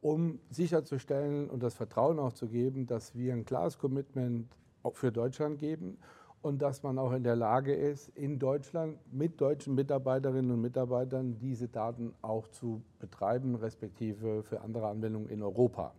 um 0.00 0.40
sicherzustellen 0.48 1.50
und 1.50 1.62
das 1.62 1.74
Vertrauen 1.74 2.18
auch 2.18 2.32
zu 2.32 2.48
geben, 2.48 2.86
dass 2.86 3.14
wir 3.14 3.34
ein 3.34 3.44
klares 3.44 3.78
Commitment 3.78 4.48
für 4.94 5.12
Deutschland 5.12 5.58
geben 5.58 5.98
und 6.42 6.60
dass 6.60 6.82
man 6.82 6.98
auch 6.98 7.12
in 7.12 7.22
der 7.22 7.36
Lage 7.36 7.72
ist, 7.72 8.08
in 8.16 8.38
Deutschland 8.38 8.98
mit 9.12 9.40
deutschen 9.40 9.74
Mitarbeiterinnen 9.74 10.50
und 10.50 10.60
Mitarbeitern 10.60 11.38
diese 11.38 11.68
Daten 11.68 12.12
auch 12.20 12.48
zu 12.48 12.82
betreiben, 12.98 13.54
respektive 13.54 14.42
für 14.42 14.60
andere 14.60 14.88
Anwendungen 14.88 15.28
in 15.28 15.42
Europa. 15.42 15.94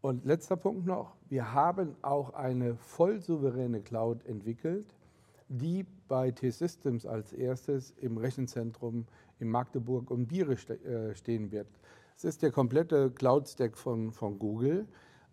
Und 0.00 0.24
letzter 0.24 0.56
Punkt 0.56 0.86
noch, 0.86 1.16
wir 1.28 1.52
haben 1.52 1.96
auch 2.00 2.32
eine 2.32 2.76
voll 2.76 3.20
souveräne 3.20 3.82
Cloud 3.82 4.24
entwickelt, 4.24 4.86
die 5.48 5.84
bei 6.08 6.30
T-Systems 6.30 7.04
als 7.04 7.32
erstes 7.32 7.90
im 7.98 8.16
Rechenzentrum 8.16 9.04
in 9.40 9.48
Magdeburg 9.48 10.10
und 10.10 10.28
Biere 10.28 10.52
äh, 10.52 11.14
stehen 11.14 11.50
wird. 11.50 11.66
Es 12.16 12.24
ist 12.24 12.42
der 12.42 12.52
komplette 12.52 13.10
Cloud-Stack 13.10 13.76
von, 13.76 14.12
von 14.12 14.38
Google, 14.38 14.86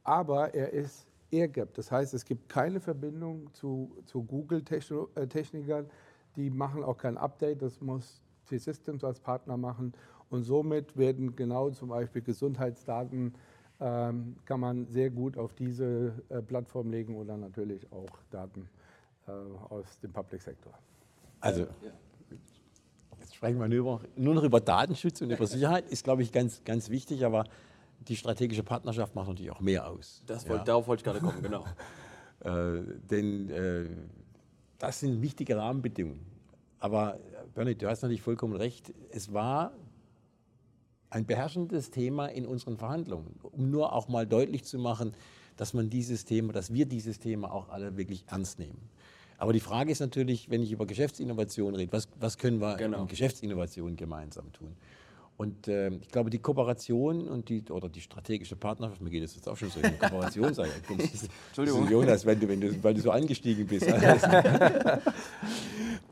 aber 0.04 0.54
er 0.56 0.74
ist 0.74 1.08
AirGap. 1.32 1.74
Das 1.74 1.92
heißt, 1.92 2.14
es 2.14 2.26
gibt 2.26 2.50
keine 2.50 2.80
Verbindung 2.80 3.54
zu, 3.54 3.98
zu 4.06 4.24
Google-Technikern. 4.24 5.86
Äh, 5.86 5.90
die 6.36 6.50
machen 6.50 6.84
auch 6.84 6.98
kein 6.98 7.18
Update. 7.18 7.62
Das 7.62 7.82
muss 7.82 8.22
T-Systems 8.48 9.04
als 9.04 9.20
Partner 9.20 9.58
machen. 9.58 9.94
Und 10.30 10.44
somit 10.44 10.98
werden 10.98 11.36
genau 11.36 11.70
zum 11.72 11.90
Beispiel 11.90 12.22
Gesundheitsdaten 12.22 13.34
ähm, 13.80 14.36
kann 14.46 14.60
man 14.60 14.88
sehr 14.88 15.10
gut 15.10 15.38
auf 15.38 15.54
diese 15.54 16.14
äh, 16.30 16.42
Plattform 16.42 16.90
legen 16.90 17.16
oder 17.16 17.38
natürlich 17.38 17.92
auch 17.92 18.10
Daten 18.32 18.68
äh, 19.28 19.32
aus 19.32 20.00
dem 20.02 20.12
Public 20.12 20.42
Sektor. 20.42 20.74
Also, 21.40 21.68
jetzt 23.20 23.36
sprechen 23.36 23.60
wir 23.60 23.68
nur, 23.68 24.02
noch 24.16 24.44
über 24.44 24.60
Datenschutz 24.60 25.22
und 25.22 25.30
über 25.30 25.46
Sicherheit, 25.46 25.88
ist, 25.90 26.04
glaube 26.04 26.24
ich, 26.24 26.32
ganz, 26.32 26.64
ganz 26.64 26.90
wichtig. 26.90 27.24
Aber 27.24 27.46
die 28.08 28.16
strategische 28.16 28.64
Partnerschaft 28.64 29.16
macht 29.16 29.28
natürlich 29.28 29.52
auch 29.52 29.60
mehr 29.60 29.88
aus. 29.88 30.24
Das 30.26 30.48
wollt, 30.48 30.60
ja. 30.60 30.66
Darauf 30.66 30.88
wollte 30.88 31.02
ich 31.02 31.06
gerade 31.06 31.20
kommen, 31.20 31.42
genau. 31.42 31.66
äh, 32.42 32.82
denn 33.10 33.50
äh, 33.50 33.86
das 34.78 35.00
sind 35.00 35.22
wichtige 35.22 35.58
Rahmenbedingungen. 35.58 36.26
Aber 36.80 37.20
Bernie, 37.56 37.76
du 37.76 37.88
hast 37.88 38.02
natürlich 38.02 38.22
vollkommen 38.22 38.56
recht. 38.56 38.94
Es 39.10 39.34
war 39.34 39.72
ein 41.10 41.26
beherrschendes 41.26 41.90
Thema 41.90 42.28
in 42.28 42.46
unseren 42.46 42.78
Verhandlungen, 42.78 43.40
um 43.42 43.72
nur 43.72 43.94
auch 43.94 44.08
mal 44.08 44.28
deutlich 44.28 44.64
zu 44.64 44.78
machen, 44.78 45.14
dass 45.56 45.74
man 45.74 45.90
dieses 45.90 46.26
Thema, 46.26 46.54
dass 46.54 46.72
wir 46.72 46.86
dieses 46.86 47.20
Thema 47.20 47.52
auch 47.52 47.70
alle 47.70 47.98
wirklich 47.98 48.26
ernst 48.28 48.60
nehmen. 48.60 48.90
Aber 49.40 49.54
die 49.54 49.60
Frage 49.60 49.92
ist 49.92 50.00
natürlich, 50.00 50.50
wenn 50.50 50.62
ich 50.62 50.72
über 50.72 50.86
Geschäftsinnovation 50.86 51.76
rede, 51.76 51.92
was, 51.92 52.08
was 52.20 52.38
können 52.38 52.60
wir 52.60 52.76
genau. 52.76 53.02
in 53.02 53.08
Geschäftsinnovation 53.08 53.96
gemeinsam 53.96 54.52
tun? 54.52 54.76
Und 55.38 55.68
äh, 55.68 55.90
ich 55.90 56.10
glaube, 56.10 56.32
die 56.32 56.40
Kooperation 56.40 57.28
und 57.28 57.50
die, 57.50 57.64
oder 57.70 57.90
die 57.90 58.02
strategische 58.02 58.56
Partnerschaft, 58.56 59.02
mir 59.02 59.12
geht 59.12 59.24
es 59.24 59.36
jetzt 59.36 59.48
auch 59.48 59.56
schon 59.56 59.70
so, 59.70 59.80
eine 59.80 59.96
Kooperation 59.96 60.52
sei. 60.52 60.68
Entschuldigung. 61.48 61.88
Jonas, 61.88 62.26
wenn 62.26 62.40
du, 62.40 62.48
wenn 62.48 62.60
du, 62.60 62.84
weil 62.84 62.96
du 62.96 63.02
so 63.02 63.12
angestiegen 63.12 63.68
bist. 63.68 63.88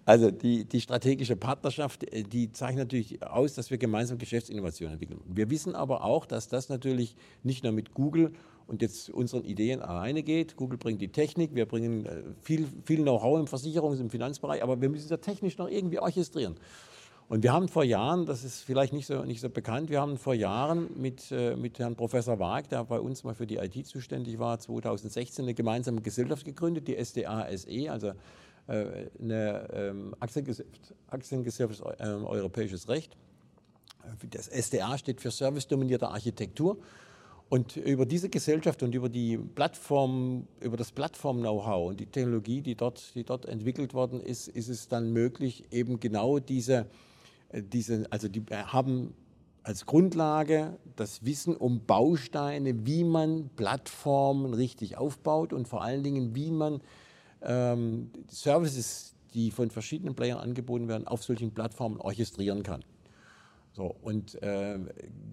also 0.06 0.30
die, 0.30 0.66
die 0.66 0.80
strategische 0.80 1.36
Partnerschaft, 1.36 2.04
äh, 2.04 2.22
die 2.22 2.52
zeichnet 2.52 2.86
natürlich 2.86 3.24
aus, 3.24 3.56
dass 3.56 3.72
wir 3.72 3.80
gemeinsam 3.80 4.20
Geschäftsinnovationen 4.20 4.94
entwickeln. 4.94 5.20
Wir 5.26 5.50
wissen 5.50 5.74
aber 5.74 6.04
auch, 6.04 6.28
dass 6.28 6.48
das 6.48 6.70
natürlich 6.70 7.16
nicht 7.42 7.64
nur 7.64 7.74
mit 7.74 7.96
Google 7.96 8.32
und 8.68 8.84
jetzt 8.84 9.10
unseren 9.10 9.44
Ideen 9.44 9.82
alleine 9.82 10.22
geht. 10.22 10.56
Google 10.56 10.78
bringt 10.78 11.02
die 11.02 11.12
Technik, 11.12 11.56
wir 11.56 11.66
bringen 11.66 12.06
äh, 12.06 12.22
viel, 12.42 12.68
viel 12.86 13.02
Know-how 13.02 13.40
im 13.40 13.48
Versicherungs- 13.48 14.00
und 14.00 14.12
Finanzbereich, 14.12 14.62
aber 14.62 14.80
wir 14.80 14.90
müssen 14.90 15.06
es 15.06 15.10
ja 15.10 15.18
technisch 15.18 15.58
noch 15.58 15.68
irgendwie 15.68 15.98
orchestrieren. 15.98 16.58
Und 17.28 17.42
wir 17.42 17.54
haben 17.54 17.68
vor 17.68 17.84
Jahren, 17.84 18.28
das 18.28 18.44
ist 18.44 18.62
vielleicht 18.62 18.94
nicht 18.94 19.08
so, 19.08 19.24
nicht 19.24 19.42
so 19.42 19.50
bekannt, 19.50 19.90
wir 19.90 20.00
haben 20.00 20.18
vor 20.18 20.36
Jahren 20.36 20.90
mit, 21.00 21.32
äh, 21.32 21.56
mit 21.56 21.80
Herrn 21.80 21.96
Professor 21.96 22.38
Waag, 22.38 22.70
der 22.70 22.84
bei 22.84 23.00
uns 23.00 23.24
mal 23.24 23.34
für 23.34 23.48
die 23.48 23.56
IT 23.56 23.88
zuständig 23.88 24.38
war, 24.38 24.60
2016 24.60 25.44
eine 25.44 25.56
gemeinsame 25.56 26.02
Gesellschaft 26.02 26.46
gegründet, 26.46 26.88
die 26.88 27.04
SDA 27.04 27.48
SE, 27.58 27.92
also 27.92 28.12
äh, 28.68 29.08
eine 29.20 29.68
ähm, 29.74 30.16
Aktiengesellschaft, 30.20 30.94
Aktiengesellschaft 31.08 32.00
äh, 32.00 32.04
Europäisches 32.04 32.88
Recht. 32.90 33.18
Das 34.30 34.48
SDA 34.48 34.96
steht 35.00 35.20
für 35.20 35.32
Service-dominierte 35.32 36.08
Architektur. 36.08 36.78
Und 37.50 37.78
über 37.78 38.06
diese 38.06 38.30
Gesellschaft 38.30 38.82
und 38.84 38.94
über 38.94 39.10
die 39.10 39.38
Plattform, 39.38 40.48
über 40.60 40.78
das 40.78 40.92
Plattform-Know-how 40.92 41.90
und 41.90 42.00
die 42.00 42.08
Technologie, 42.08 42.62
die 42.62 42.76
dort, 42.76 43.14
die 43.16 43.24
dort 43.24 43.46
entwickelt 43.46 43.94
worden 43.94 44.20
ist, 44.20 44.48
ist 44.48 44.68
es 44.68 44.88
dann 44.88 45.12
möglich, 45.12 45.64
eben 45.72 46.00
genau 46.00 46.40
diese 46.40 46.88
diese, 47.54 48.06
also 48.10 48.28
die 48.28 48.44
haben 48.52 49.14
als 49.64 49.86
Grundlage 49.86 50.78
das 50.96 51.26
Wissen 51.26 51.56
um 51.56 51.86
Bausteine, 51.86 52.86
wie 52.86 53.04
man 53.04 53.50
Plattformen 53.56 54.54
richtig 54.54 54.98
aufbaut 54.98 55.54
und 55.54 55.68
vor 55.68 55.82
allen 55.82 56.04
Dingen, 56.04 56.36
wie 56.36 56.52
man 56.52 56.82
ähm, 57.42 58.12
Services, 58.30 59.16
die 59.34 59.52
von 59.52 59.72
verschiedenen 59.72 60.16
Playern 60.16 60.38
angeboten 60.38 60.88
werden, 60.88 61.08
auf 61.08 61.24
solchen 61.24 61.52
Plattformen 61.52 62.00
orchestrieren 62.00 62.64
kann. 62.64 62.84
So, 63.76 63.94
und 64.02 64.42
äh, 64.42 64.80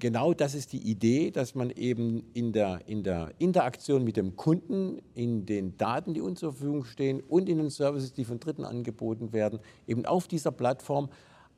genau 0.01 0.35
das 0.35 0.55
ist 0.55 0.73
die 0.73 0.91
Idee, 0.91 1.31
dass 1.31 1.55
man 1.55 1.71
eben 1.71 2.25
in 2.35 2.53
der, 2.53 2.81
in 2.87 3.05
der 3.05 3.31
Interaktion 3.39 4.03
mit 4.03 4.17
dem 4.17 4.35
Kunden, 4.35 5.01
in 5.15 5.47
den 5.47 5.77
Daten, 5.77 6.13
die 6.13 6.21
uns 6.21 6.41
zur 6.41 6.53
Verfügung 6.53 6.85
stehen 6.85 7.21
und 7.21 7.49
in 7.49 7.59
den 7.59 7.71
Services, 7.71 8.13
die 8.15 8.25
von 8.25 8.41
Dritten 8.41 8.65
angeboten 8.65 9.33
werden, 9.33 9.61
eben 9.87 10.07
auf 10.07 10.27
dieser 10.27 10.51
Plattform 10.51 11.09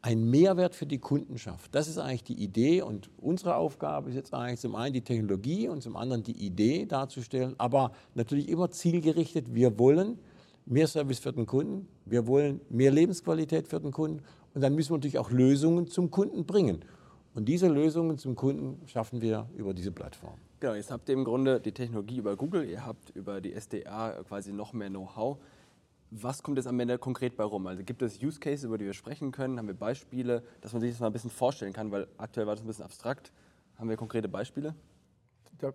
einen 0.05 0.29
Mehrwert 0.29 0.75
für 0.75 0.85
die 0.85 0.99
Kunden 0.99 1.39
schafft. 1.39 1.75
Das 1.75 1.89
ist 1.89 1.97
eigentlich 1.97 2.25
die 2.25 2.35
Idee 2.35 2.83
und 2.83 3.09
unsere 3.17 3.57
Aufgabe 3.57 4.11
ist 4.11 4.17
jetzt 4.17 4.35
eigentlich 4.35 4.61
zum 4.61 4.75
einen 4.75 4.93
die 4.93 5.01
Technologie 5.01 5.67
und 5.67 5.83
zum 5.83 5.97
anderen 5.97 6.23
die 6.23 6.45
Idee 6.45 6.85
darzustellen, 6.85 7.55
aber 7.57 7.93
natürlich 8.15 8.51
immer 8.51 8.71
zielgerichtet. 8.71 9.55
Wir 9.55 9.79
wollen 9.79 10.19
mehr 10.67 10.89
Service 10.89 11.21
für 11.21 11.33
den 11.33 11.47
Kunden, 11.47 11.89
wir 12.05 12.27
wollen 12.27 12.61
mehr 12.69 12.91
Lebensqualität 12.91 13.67
für 13.67 13.81
den 13.81 13.93
Kunden 13.93 14.21
und 14.53 14.61
dann 14.61 14.75
müssen 14.75 14.91
wir 14.91 14.99
natürlich 14.99 15.19
auch 15.19 15.31
Lösungen 15.31 15.87
zum 15.87 16.11
Kunden 16.11 16.45
bringen. 16.45 16.85
Und 17.35 17.47
diese 17.47 17.69
Lösungen 17.69 18.19
zum 18.19 18.37
Kunden 18.37 18.87
schaffen 18.87 19.23
wir 19.23 19.49
über 19.57 19.73
diese 19.73 19.91
Plattform. 19.91 20.35
Genau, 20.61 20.75
jetzt 20.75 20.91
habt 20.91 21.09
ihr 21.09 21.15
im 21.15 21.25
Grunde 21.25 21.61
die 21.61 21.73
Technologie 21.73 22.19
über 22.19 22.37
Google, 22.37 22.69
ihr 22.69 22.85
habt 22.85 23.09
über 23.17 23.41
die 23.41 23.59
SDA 23.59 24.23
quasi 24.29 24.53
noch 24.53 24.75
mehr 24.75 24.91
Know-how 24.91 25.39
was 26.23 26.43
kommt 26.43 26.59
jetzt 26.59 26.67
am 26.67 26.79
Ende 26.79 26.99
konkret 26.99 27.37
bei 27.37 27.45
rum? 27.45 27.67
Also 27.67 27.83
gibt 27.83 28.03
es 28.03 28.23
Use 28.23 28.39
Cases, 28.39 28.65
über 28.65 28.79
die 28.79 28.85
wir 28.85 28.93
sprechen 28.93 29.33
können? 29.33 29.59
Haben 29.59 29.67
wir 29.67 29.75
Beispiele, 29.75 30.43
dass 30.61 30.73
man 30.73 30.81
sich 30.81 30.93
das 30.93 31.01
mal 31.01 31.07
ein 31.09 31.13
bisschen 31.13 31.31
vorstellen 31.31 31.73
kann? 31.73 31.91
Weil 31.91 32.07
aktuell 32.19 32.47
war 32.47 32.55
das 32.55 32.63
ein 32.63 32.67
bisschen 32.67 32.85
abstrakt. 32.85 33.33
Haben 33.77 33.89
wir 33.89 33.97
konkrete 33.97 34.29
Beispiele? 34.29 34.75
Da, 35.59 35.73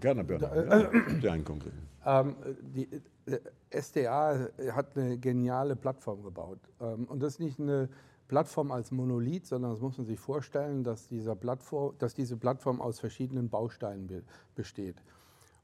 Gerne, 0.00 0.22
Bernhard. 0.22 1.22
Ja, 1.22 1.32
einen 1.32 1.44
konkreten. 1.44 1.88
ähm, 2.06 2.36
die 2.60 2.88
äh, 3.26 3.40
SDA 3.70 4.48
hat 4.72 4.96
eine 4.96 5.18
geniale 5.18 5.74
Plattform 5.74 6.22
gebaut. 6.22 6.60
Ähm, 6.80 7.06
und 7.06 7.20
das 7.20 7.34
ist 7.34 7.40
nicht 7.40 7.58
eine 7.58 7.88
Plattform 8.28 8.70
als 8.70 8.92
Monolith, 8.92 9.46
sondern 9.46 9.72
das 9.72 9.80
muss 9.80 9.98
man 9.98 10.06
sich 10.06 10.20
vorstellen, 10.20 10.84
dass, 10.84 11.08
dieser 11.08 11.34
Plattform, 11.34 11.94
dass 11.98 12.14
diese 12.14 12.36
Plattform 12.36 12.80
aus 12.80 13.00
verschiedenen 13.00 13.48
Bausteinen 13.48 14.06
be 14.06 14.22
besteht. 14.54 15.02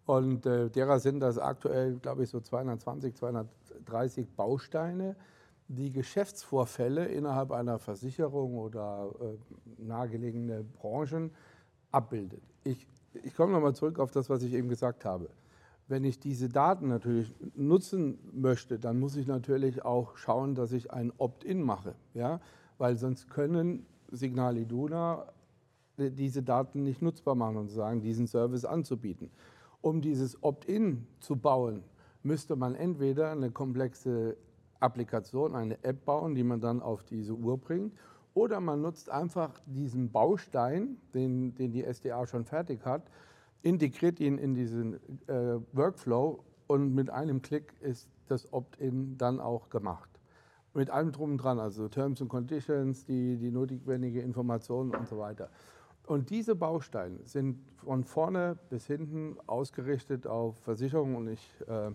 Und 0.06 0.44
äh, 0.44 0.68
derer 0.70 0.98
sind 1.00 1.20
das 1.20 1.38
aktuell, 1.38 1.96
glaube 1.96 2.24
ich, 2.24 2.30
so 2.30 2.40
220, 2.40 3.14
230 3.14 4.28
Bausteine, 4.30 5.16
die 5.68 5.90
Geschäftsvorfälle 5.92 7.06
innerhalb 7.06 7.50
einer 7.50 7.78
Versicherung 7.78 8.58
oder 8.58 9.10
äh, 9.20 9.82
nahegelegene 9.82 10.62
Branchen 10.62 11.30
abbildet. 11.90 12.42
Ich, 12.64 12.86
ich 13.22 13.34
komme 13.34 13.52
nochmal 13.52 13.74
zurück 13.74 13.98
auf 13.98 14.10
das, 14.10 14.28
was 14.28 14.42
ich 14.42 14.52
eben 14.52 14.68
gesagt 14.68 15.06
habe. 15.06 15.30
Wenn 15.88 16.04
ich 16.04 16.18
diese 16.18 16.48
Daten 16.48 16.88
natürlich 16.88 17.32
nutzen 17.54 18.18
möchte, 18.32 18.78
dann 18.78 18.98
muss 18.98 19.16
ich 19.16 19.26
natürlich 19.26 19.84
auch 19.84 20.16
schauen, 20.16 20.54
dass 20.54 20.72
ich 20.72 20.90
ein 20.92 21.12
Opt-in 21.16 21.62
mache. 21.62 21.94
Ja? 22.14 22.40
Weil 22.78 22.96
sonst 22.96 23.30
können 23.30 23.86
Signal 24.10 24.56
Iduna 24.56 25.26
diese 25.96 26.42
Daten 26.42 26.82
nicht 26.82 27.02
nutzbar 27.02 27.34
machen 27.34 27.56
und 27.56 27.68
sagen, 27.68 28.00
diesen 28.00 28.26
Service 28.26 28.64
anzubieten. 28.64 29.30
Um 29.84 30.00
dieses 30.00 30.42
Opt-in 30.42 31.06
zu 31.20 31.36
bauen, 31.36 31.84
müsste 32.22 32.56
man 32.56 32.74
entweder 32.74 33.32
eine 33.32 33.50
komplexe 33.50 34.34
Applikation, 34.80 35.54
eine 35.54 35.84
App 35.84 36.06
bauen, 36.06 36.34
die 36.34 36.42
man 36.42 36.58
dann 36.58 36.80
auf 36.80 37.02
diese 37.02 37.34
Uhr 37.34 37.58
bringt, 37.58 37.92
oder 38.32 38.60
man 38.60 38.80
nutzt 38.80 39.10
einfach 39.10 39.60
diesen 39.66 40.10
Baustein, 40.10 40.96
den, 41.12 41.54
den 41.56 41.70
die 41.70 41.84
SDA 41.84 42.26
schon 42.26 42.46
fertig 42.46 42.86
hat, 42.86 43.02
integriert 43.60 44.20
ihn 44.20 44.38
in 44.38 44.54
diesen 44.54 44.94
äh, 45.28 45.58
Workflow 45.74 46.42
und 46.66 46.94
mit 46.94 47.10
einem 47.10 47.42
Klick 47.42 47.74
ist 47.82 48.08
das 48.28 48.54
Opt-in 48.54 49.18
dann 49.18 49.38
auch 49.38 49.68
gemacht. 49.68 50.08
Mit 50.72 50.88
allem 50.88 51.12
drum 51.12 51.32
und 51.32 51.36
dran, 51.36 51.58
also 51.58 51.88
Terms 51.88 52.22
and 52.22 52.30
Conditions, 52.30 53.04
die, 53.04 53.36
die 53.36 53.50
notwendige 53.50 54.22
Informationen 54.22 54.94
und 54.94 55.06
so 55.06 55.18
weiter. 55.18 55.50
Und 56.06 56.30
diese 56.30 56.54
Bausteine 56.54 57.18
sind 57.24 57.58
von 57.76 58.04
vorne 58.04 58.58
bis 58.68 58.86
hinten 58.86 59.36
ausgerichtet 59.46 60.26
auf 60.26 60.58
Versicherung. 60.58 61.16
Und 61.16 61.28
ich 61.28 61.50
äh, 61.66 61.88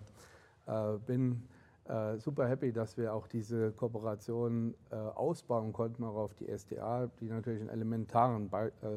äh, 0.66 0.98
bin 1.06 1.42
äh, 1.84 2.18
super 2.18 2.48
happy, 2.48 2.72
dass 2.72 2.96
wir 2.96 3.14
auch 3.14 3.28
diese 3.28 3.72
Kooperation 3.72 4.74
äh, 4.90 4.96
ausbauen 4.96 5.72
konnten, 5.72 6.04
auch 6.04 6.16
auf 6.16 6.34
die 6.34 6.46
SDA, 6.46 7.08
die 7.20 7.26
natürlich 7.26 7.60
einen 7.60 7.70
elementaren 7.70 8.48
Be 8.48 8.72
äh, 8.82 8.88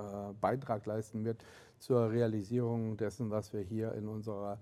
äh, 0.00 0.32
Beitrag 0.40 0.86
leisten 0.86 1.24
wird 1.24 1.44
zur 1.78 2.10
Realisierung 2.10 2.96
dessen, 2.96 3.30
was 3.30 3.52
wir 3.52 3.60
hier 3.60 3.92
in 3.94 4.08
unserer 4.08 4.58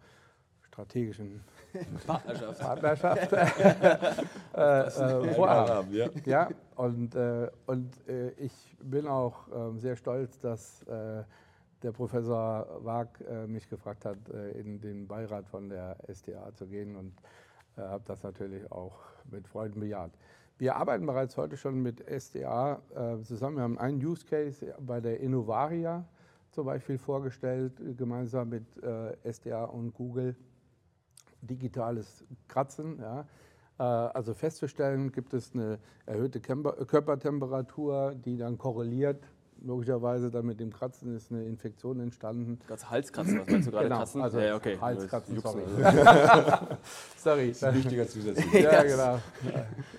strategischen 0.69 1.41
Partnerschaft. 2.07 2.61
Partnerschaft 2.61 3.33
äh, 4.55 4.81
äh, 4.83 5.35
vorhaben. 5.35 5.93
Ja. 5.93 6.09
Ja, 6.25 6.49
und, 6.77 7.15
äh, 7.15 7.51
und 7.67 8.09
äh, 8.09 8.31
ich 8.39 8.53
bin 8.81 9.07
auch 9.07 9.49
ähm, 9.53 9.79
sehr 9.79 9.97
stolz, 9.97 10.39
dass 10.39 10.83
äh, 10.85 11.25
der 11.83 11.93
Professor 11.93 12.81
Wag 12.85 13.09
äh, 13.21 13.47
mich 13.47 13.69
gefragt 13.69 14.05
hat, 14.05 14.19
in 14.55 14.81
den 14.81 15.07
Beirat 15.07 15.47
von 15.49 15.69
der 15.69 15.97
STA 16.13 16.53
zu 16.55 16.67
gehen 16.67 16.97
und 16.97 17.13
habe 17.77 18.03
das 18.05 18.25
natürlich 18.25 18.73
auch 18.73 18.99
mit 19.31 19.47
Freuden 19.47 19.79
bejaht. 19.79 20.11
Wir 20.59 20.75
arbeiten 20.75 21.07
bereits 21.07 21.37
heute 21.37 21.57
schon 21.57 21.81
mit 21.81 22.03
SDA 22.09 22.83
zusammen. 23.23 23.59
Wir 23.59 23.63
haben 23.63 23.79
einen 23.79 24.05
Use 24.05 24.27
Case 24.27 24.75
bei 24.81 25.01
der 25.01 25.21
Innovaria 25.21 26.05
zum 26.51 26.67
Beispiel 26.67 26.99
vorgestellt, 26.99 27.81
gemeinsam 27.97 28.49
mit 28.49 28.65
SDA 29.23 29.67
und 29.67 29.95
Google. 29.95 30.35
Digitales 31.43 32.25
Kratzen. 32.49 32.99
Ja. 33.01 33.27
Äh, 33.79 33.83
Also 33.83 34.35
festzustellen, 34.35 35.13
gibt 35.13 35.35
es 35.35 35.55
eine 35.55 35.79
erhöhte 36.07 36.41
Körpertemperatur, 36.41 38.15
die 38.15 38.37
dann 38.37 38.59
korreliert. 38.59 39.23
Logischerweise 39.61 40.31
dann 40.31 40.47
mit 40.47 40.61
dem 40.61 40.73
Kratzen 40.73 41.17
ist 41.17 41.33
eine 41.33 41.45
Infektion 41.45 41.99
entstanden. 41.99 42.61
Ganz 42.69 42.89
Halskratzen, 42.89 43.41
was 43.41 43.49
meinst 43.51 43.67
du 43.67 43.73
gerade? 43.73 43.85
Genau, 43.87 43.99
Kratzen? 43.99 44.23
also 44.23 44.39
ja, 44.39 44.55
okay. 44.55 44.79
Halskratzen, 44.81 45.35
Juck's 45.35 45.51
sorry. 45.51 45.65
nicht. 45.67 46.79
Sorry. 47.59 47.75
Wichtiger 47.77 48.07
Zusatz. 48.07 48.39
Ja, 48.53 48.83
genau. 48.85 49.17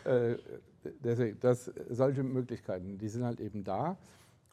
Äh, 0.05 0.37
deswegen, 1.03 1.37
das, 1.41 1.71
solche 1.89 2.23
Möglichkeiten, 2.23 2.97
die 2.97 3.09
sind 3.09 3.25
halt 3.25 3.41
eben 3.41 3.65
da. 3.65 3.97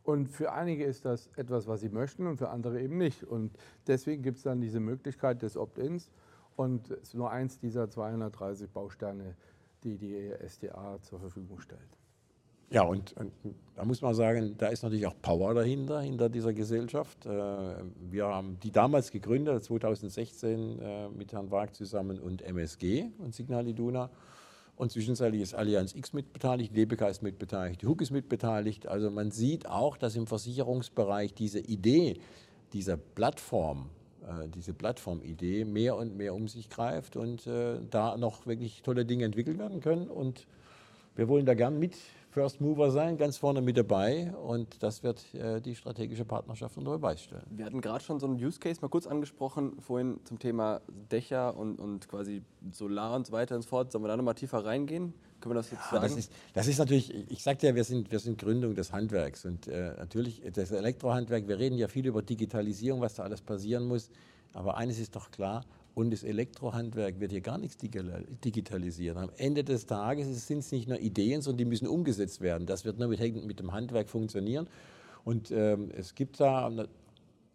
Und 0.03 0.29
für 0.29 0.53
einige 0.53 0.85
ist 0.85 1.05
das 1.05 1.29
etwas, 1.37 1.67
was 1.67 1.81
sie 1.81 1.89
möchten 1.89 2.27
und 2.27 2.37
für 2.39 2.49
andere 2.49 2.81
eben 2.81 2.97
nicht. 2.99 3.23
Und 3.25 3.53
deswegen 3.87 4.23
gibt 4.23 4.39
es 4.39 4.43
dann 4.45 4.61
diese 4.61 4.81
Möglichkeit 4.81 5.43
des 5.43 5.57
Opt-ins. 5.57 6.11
Und 6.57 6.91
es 6.91 7.09
ist 7.09 7.15
nur 7.15 7.31
eins 7.31 7.59
dieser 7.59 7.89
230 7.89 8.71
Bausteine, 8.71 9.37
die 9.85 9.99
die 9.99 10.33
SDA 10.47 10.99
zur 11.03 11.21
Verfügung 11.21 11.61
stellt. 11.61 11.99
Ja, 12.69 12.83
und, 12.83 13.13
und 13.17 13.33
da 13.77 13.85
muss 13.85 14.03
man 14.03 14.15
sagen, 14.15 14.57
da 14.59 14.69
ist 14.69 14.83
natürlich 14.83 15.07
auch 15.07 15.15
Power 15.23 15.55
dahinter, 15.55 16.01
hinter 16.01 16.29
dieser 16.29 16.53
Gesellschaft. 16.53 17.25
Äh, 17.25 17.29
Wir 18.11 18.27
haben 18.27 18.59
die 18.61 18.73
damals 18.73 19.13
gegründet, 19.13 19.63
2016 19.63 20.81
äh, 20.81 21.09
mit 21.11 21.33
Herrn 21.33 21.51
Wag 21.53 21.75
zusammen 21.75 22.19
und 22.19 22.43
MSG 22.43 23.11
und 23.19 23.35
Signal 23.35 23.69
Iduna. 23.69 24.11
Und 24.75 24.91
zwischenzeitlich 24.91 25.43
ist 25.43 25.55
Allianz 25.55 25.95
X 25.95 26.13
mitbeteiligt, 26.13 26.77
DBK 26.77 27.09
ist 27.09 27.23
mitbeteiligt, 27.23 27.85
HUK 27.85 28.03
ist 28.03 28.11
mitbeteiligt. 28.11 28.87
Also 28.89 29.11
man 29.11 29.31
sieht 29.31 29.67
auch, 29.69 29.97
dass 29.97 30.17
im 30.17 30.27
Versicherungsbereich 30.27 31.35
diese 31.35 31.61
Idee 31.61 32.19
dieser 32.73 32.97
Plattform, 32.97 33.91
diese 34.55 34.75
Plattformidee 34.75 35.65
mehr 35.65 35.97
und 35.97 36.17
mehr 36.17 36.35
um 36.35 36.49
sich 36.49 36.69
greift 36.69 37.17
und 37.17 37.47
äh, 37.47 37.79
da 37.91 38.17
noch 38.17 38.47
wirklich 38.47 38.83
tolle 38.83 39.05
Dinge 39.05 39.25
entwickelt 39.25 39.59
werden 39.59 39.81
können. 39.81 40.09
Und 40.09 40.47
wir 41.15 41.29
wollen 41.29 41.47
da 41.47 41.55
gern 41.55 41.79
mit 41.79 41.97
First 42.31 42.61
Mover 42.61 42.91
sein, 42.91 43.17
ganz 43.17 43.39
vorne 43.39 43.63
mit 43.63 43.79
dabei. 43.79 44.33
Und 44.35 44.83
das 44.83 45.03
wird 45.03 45.35
äh, 45.35 45.61
die 45.61 45.75
strategische 45.75 46.25
Partnerschaft 46.25 46.77
unter 46.77 46.91
Beweis 46.91 47.23
stellen. 47.23 47.47
Wir 47.51 47.65
hatten 47.65 47.81
gerade 47.81 48.05
schon 48.05 48.21
so 48.21 48.27
einen 48.27 48.37
Use 48.37 48.61
Case 48.61 48.81
mal 48.83 48.89
kurz 48.89 49.07
angesprochen, 49.07 49.81
vorhin 49.81 50.21
zum 50.25 50.39
Thema 50.39 50.83
Dächer 51.11 51.57
und, 51.57 51.81
und 51.81 52.09
quasi 52.09 52.43
Solar 52.73 53.17
und 53.17 53.27
so 53.27 53.33
weiter 53.33 53.57
und 53.57 53.63
so 53.63 53.69
fort. 53.69 53.91
Sollen 53.91 54.05
wir 54.05 54.09
da 54.09 54.17
nochmal 54.19 54.35
tiefer 54.35 54.65
reingehen? 54.65 55.15
Können 55.41 55.55
wir 55.55 55.57
das 55.57 55.71
jetzt 55.71 55.81
Ja, 55.87 56.01
sagen? 56.01 56.03
das, 56.03 56.17
ist, 56.17 56.33
das 56.55 56.67
ist 56.67 56.79
natürlich, 56.79 57.13
ich 57.31 57.43
sagte 57.43 57.67
ja, 57.67 57.75
wir 57.75 57.85
sind, 57.85 58.11
wir 58.11 58.19
sind 58.19 58.39
Gründung 58.39 58.75
des 58.75 58.93
Handwerks 58.93 59.45
und 59.45 59.69
äh, 59.69 59.95
natürlich 59.99 60.43
das 60.53 60.71
Elektrohandwerk, 60.71 61.47
wir 61.49 61.59
reden 61.59 61.77
ja 61.79 61.89
viel 61.89 62.07
über 62.07 62.23
Digitalisierung, 62.23 63.01
was 63.01 63.15
da 63.15 63.25
alles 63.25 63.43
passieren 63.43 63.85
muss, 63.85 64.11
aber 64.55 64.77
eines 64.77 64.99
ist 64.99 65.15
doch 65.15 65.31
klar, 65.31 65.65
und 65.95 66.11
das 66.11 66.25
Elektrohandwerk 66.25 67.21
wird 67.21 67.33
hier 67.33 67.41
gar 67.41 67.57
nichts 67.57 67.79
digital- 67.79 68.27
digitalisieren. 68.45 69.17
Am 69.17 69.31
Ende 69.39 69.65
des 69.65 69.87
Tages 69.87 70.47
sind 70.47 70.59
es 70.59 70.71
nicht 70.71 70.89
nur 70.89 70.99
Ideen, 71.01 71.41
sondern 71.41 71.57
die 71.59 71.65
müssen 71.65 71.89
umgesetzt 71.89 72.43
werden. 72.43 72.67
Das 72.67 72.85
wird 72.85 72.99
nur 72.99 73.09
mit, 73.09 73.19
mit 73.47 73.61
dem 73.61 73.73
Handwerk 73.73 74.11
funktionieren. 74.11 74.69
Und 75.25 75.51
ähm, 75.51 75.91
es 75.97 76.15
gibt 76.15 76.39
da 76.39 76.71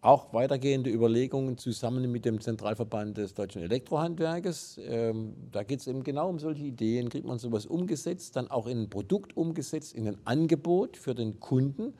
auch 0.01 0.33
weitergehende 0.33 0.89
Überlegungen 0.89 1.57
zusammen 1.57 2.11
mit 2.11 2.25
dem 2.25 2.41
Zentralverband 2.41 3.17
des 3.17 3.35
deutschen 3.35 3.61
Elektrohandwerkes. 3.61 4.79
Ähm, 4.83 5.35
da 5.51 5.61
geht 5.63 5.79
es 5.79 5.87
eben 5.87 6.03
genau 6.03 6.27
um 6.27 6.39
solche 6.39 6.63
Ideen. 6.63 7.09
Kriegt 7.09 7.27
man 7.27 7.37
sowas 7.37 7.67
umgesetzt, 7.67 8.35
dann 8.35 8.49
auch 8.49 8.65
in 8.65 8.79
ein 8.79 8.89
Produkt 8.89 9.37
umgesetzt, 9.37 9.93
in 9.93 10.07
ein 10.07 10.17
Angebot 10.25 10.97
für 10.97 11.13
den 11.13 11.39
Kunden. 11.39 11.93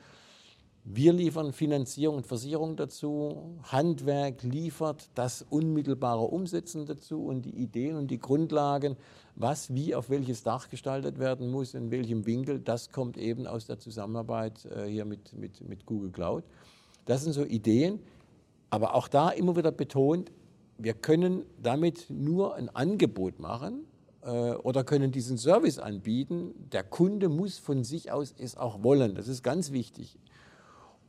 Wir 0.84 1.12
liefern 1.12 1.52
Finanzierung 1.52 2.16
und 2.16 2.26
Versicherung 2.26 2.74
dazu. 2.74 3.60
Handwerk 3.62 4.42
liefert 4.42 5.08
das 5.14 5.46
unmittelbare 5.48 6.22
Umsetzen 6.22 6.86
dazu 6.86 7.24
und 7.24 7.42
die 7.42 7.54
Ideen 7.54 7.94
und 7.94 8.10
die 8.10 8.18
Grundlagen, 8.18 8.96
was 9.36 9.72
wie 9.72 9.94
auf 9.94 10.10
welches 10.10 10.42
Dach 10.42 10.70
gestaltet 10.70 11.20
werden 11.20 11.52
muss, 11.52 11.74
in 11.74 11.92
welchem 11.92 12.26
Winkel. 12.26 12.58
Das 12.58 12.90
kommt 12.90 13.16
eben 13.16 13.46
aus 13.46 13.66
der 13.66 13.78
Zusammenarbeit 13.78 14.64
äh, 14.64 14.86
hier 14.86 15.04
mit, 15.04 15.32
mit, 15.34 15.60
mit 15.68 15.86
Google 15.86 16.10
Cloud. 16.10 16.42
Das 17.04 17.22
sind 17.22 17.32
so 17.32 17.44
Ideen, 17.44 18.00
aber 18.70 18.94
auch 18.94 19.08
da 19.08 19.30
immer 19.30 19.56
wieder 19.56 19.72
betont, 19.72 20.30
wir 20.78 20.94
können 20.94 21.44
damit 21.62 22.06
nur 22.08 22.54
ein 22.54 22.68
Angebot 22.68 23.38
machen 23.38 23.84
äh, 24.22 24.52
oder 24.52 24.84
können 24.84 25.12
diesen 25.12 25.38
Service 25.38 25.78
anbieten. 25.78 26.54
Der 26.72 26.82
Kunde 26.82 27.28
muss 27.28 27.58
von 27.58 27.84
sich 27.84 28.10
aus 28.10 28.34
es 28.36 28.56
auch 28.56 28.82
wollen. 28.82 29.14
Das 29.14 29.28
ist 29.28 29.42
ganz 29.42 29.72
wichtig. 29.72 30.18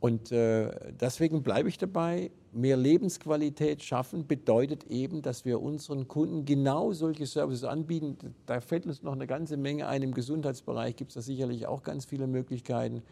Und 0.04 0.32
äh, 0.32 0.92
deswegen 1.00 1.42
bleibe 1.42 1.70
ich 1.70 1.78
dabei, 1.78 2.30
mehr 2.52 2.76
Lebensqualität 2.76 3.82
schaffen 3.82 4.26
bedeutet 4.26 4.84
eben, 4.84 5.22
dass 5.22 5.46
wir 5.46 5.62
unseren 5.62 6.08
Kunden 6.08 6.44
genau 6.44 6.92
solche 6.92 7.24
Services 7.24 7.64
anbieten. 7.64 8.18
Da 8.44 8.60
fällt 8.60 8.84
uns 8.84 9.02
noch 9.02 9.14
eine 9.14 9.26
ganze 9.26 9.56
Menge 9.56 9.88
ein. 9.88 10.02
Im 10.02 10.12
Gesundheitsbereich 10.12 10.96
gibt 10.96 11.12
es 11.12 11.14
da 11.14 11.22
sicherlich 11.22 11.66
auch 11.66 11.82
ganz 11.82 12.04
viele 12.04 12.26
Möglichkeiten. 12.26 13.02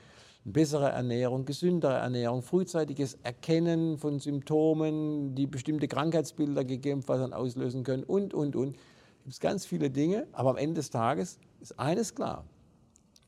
Bessere 0.45 0.91
Ernährung, 0.91 1.45
gesündere 1.45 1.95
Ernährung, 1.95 2.43
frühzeitiges 2.43 3.17
Erkennen 3.23 3.97
von 3.97 4.19
Symptomen, 4.19 5.37
die 5.37 5.47
bestimmte 5.47 5.87
Krankheitsbilder 5.87 6.65
gegebenenfalls 6.65 7.21
dann 7.21 7.33
auslösen 7.33 7.85
können 7.85 8.03
und, 8.03 8.35
und, 8.35 8.57
und. 8.57 8.73
gibt 8.73 9.35
es 9.35 9.39
ganz 9.39 9.65
viele 9.65 9.89
Dinge, 9.89 10.27
aber 10.33 10.51
am 10.51 10.57
Ende 10.57 10.75
des 10.75 10.91
Tages 10.91 11.39
ist 11.61 11.79
eines 11.79 12.17
klar. 12.17 12.45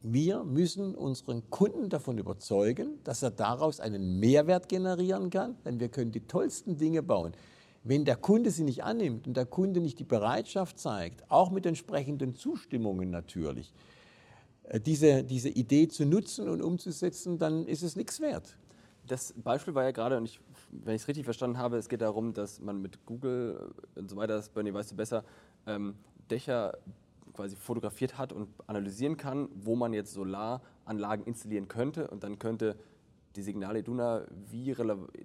Wir 0.03 0.43
müssen 0.43 0.97
unseren 0.97 1.49
Kunden 1.51 1.89
davon 1.89 2.19
überzeugen, 2.19 2.99
dass 3.05 3.23
er 3.23 3.31
daraus 3.31 3.79
einen 3.79 4.19
Mehrwert 4.19 4.69
generieren 4.69 5.31
kann, 5.31 5.57
denn 5.65 5.79
wir 5.79 5.89
können 5.89 6.11
die 6.11 6.27
tollsten 6.27 6.77
Dinge 6.77 7.03
bauen. 7.03 7.33
Wenn 7.85 8.05
der 8.05 8.17
Kunde 8.17 8.51
sie 8.51 8.65
nicht 8.65 8.83
annimmt 8.83 9.29
und 9.29 9.37
der 9.37 9.47
Kunde 9.47 9.81
nicht 9.81 10.01
die 10.01 10.05
Bereitschaft 10.05 10.81
zeigt, 10.81 11.31
auch 11.31 11.51
mit 11.51 11.65
entsprechenden 11.65 12.35
Zustimmungen 12.35 13.11
natürlich, 13.11 13.73
diese, 14.85 15.25
diese 15.25 15.49
Idee 15.49 15.89
zu 15.89 16.05
nutzen 16.05 16.49
und 16.49 16.63
umzusetzen, 16.63 17.39
dann 17.39 17.67
ist 17.67 17.83
es 17.83 17.97
nichts 17.97 18.21
wert. 18.21 18.57
Das 19.07 19.35
Beispiel 19.37 19.75
war 19.75 19.85
ja 19.85 19.91
gerade, 19.91 20.17
und 20.17 20.25
ich, 20.25 20.41
wenn 20.71 20.95
ich 20.95 21.03
es 21.03 21.09
richtig 21.09 21.25
verstanden 21.25 21.59
habe, 21.59 21.77
es 21.77 21.89
geht 21.89 22.01
darum, 22.01 22.33
dass 22.33 22.61
man 22.61 22.81
mit 22.81 23.05
Google 23.05 23.75
und 23.95 24.09
so 24.09 24.17
weiter, 24.17 24.35
das 24.35 24.49
Bernie 24.49 24.73
weißt 24.73 24.93
du 24.93 24.97
besser, 24.97 25.25
ähm, 25.67 25.95
Dächer 26.31 26.79
quasi 27.35 27.57
fotografiert 27.57 28.17
hat 28.17 28.33
und 28.33 28.49
analysieren 28.67 29.17
kann, 29.17 29.49
wo 29.55 29.77
man 29.77 29.93
jetzt 29.93 30.13
Solaranlagen 30.15 31.27
installieren 31.27 31.69
könnte 31.69 32.09
und 32.09 32.25
dann 32.25 32.39
könnte 32.39 32.77
die 33.37 33.43
Signale 33.43 33.81
Iduna 33.81 34.25
wie, 34.51 34.75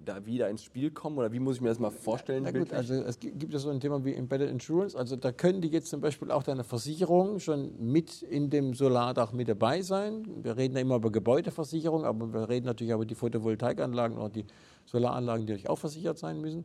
da 0.04 0.26
wieder 0.26 0.48
ins 0.48 0.64
Spiel 0.64 0.90
kommen 0.90 1.18
oder 1.18 1.32
wie 1.32 1.38
muss 1.38 1.56
ich 1.56 1.62
mir 1.62 1.68
das 1.68 1.78
mal 1.78 1.90
vorstellen? 1.90 2.42
Na 2.42 2.50
gut, 2.50 2.72
also 2.72 2.94
es 2.94 3.18
gibt 3.20 3.52
ja 3.52 3.58
so 3.58 3.70
ein 3.70 3.80
Thema 3.80 4.04
wie 4.04 4.14
Embedded 4.14 4.50
Insurance. 4.50 4.96
Also 4.96 5.16
da 5.16 5.32
können 5.32 5.60
die 5.60 5.68
jetzt 5.68 5.88
zum 5.88 6.00
Beispiel 6.00 6.30
auch 6.30 6.42
deine 6.42 6.64
Versicherung 6.64 7.38
schon 7.38 7.72
mit 7.78 8.22
in 8.22 8.50
dem 8.50 8.74
Solardach 8.74 9.32
mit 9.32 9.48
dabei 9.48 9.82
sein. 9.82 10.26
Wir 10.42 10.56
reden 10.56 10.74
ja 10.74 10.80
immer 10.80 10.96
über 10.96 11.12
Gebäudeversicherung, 11.12 12.04
aber 12.04 12.32
wir 12.32 12.48
reden 12.48 12.66
natürlich 12.66 12.92
auch 12.92 12.98
über 12.98 13.06
die 13.06 13.14
Photovoltaikanlagen 13.14 14.18
oder 14.18 14.30
die 14.30 14.44
Solaranlagen, 14.86 15.46
die 15.46 15.52
natürlich 15.52 15.70
auch 15.70 15.78
versichert 15.78 16.18
sein 16.18 16.40
müssen. 16.40 16.64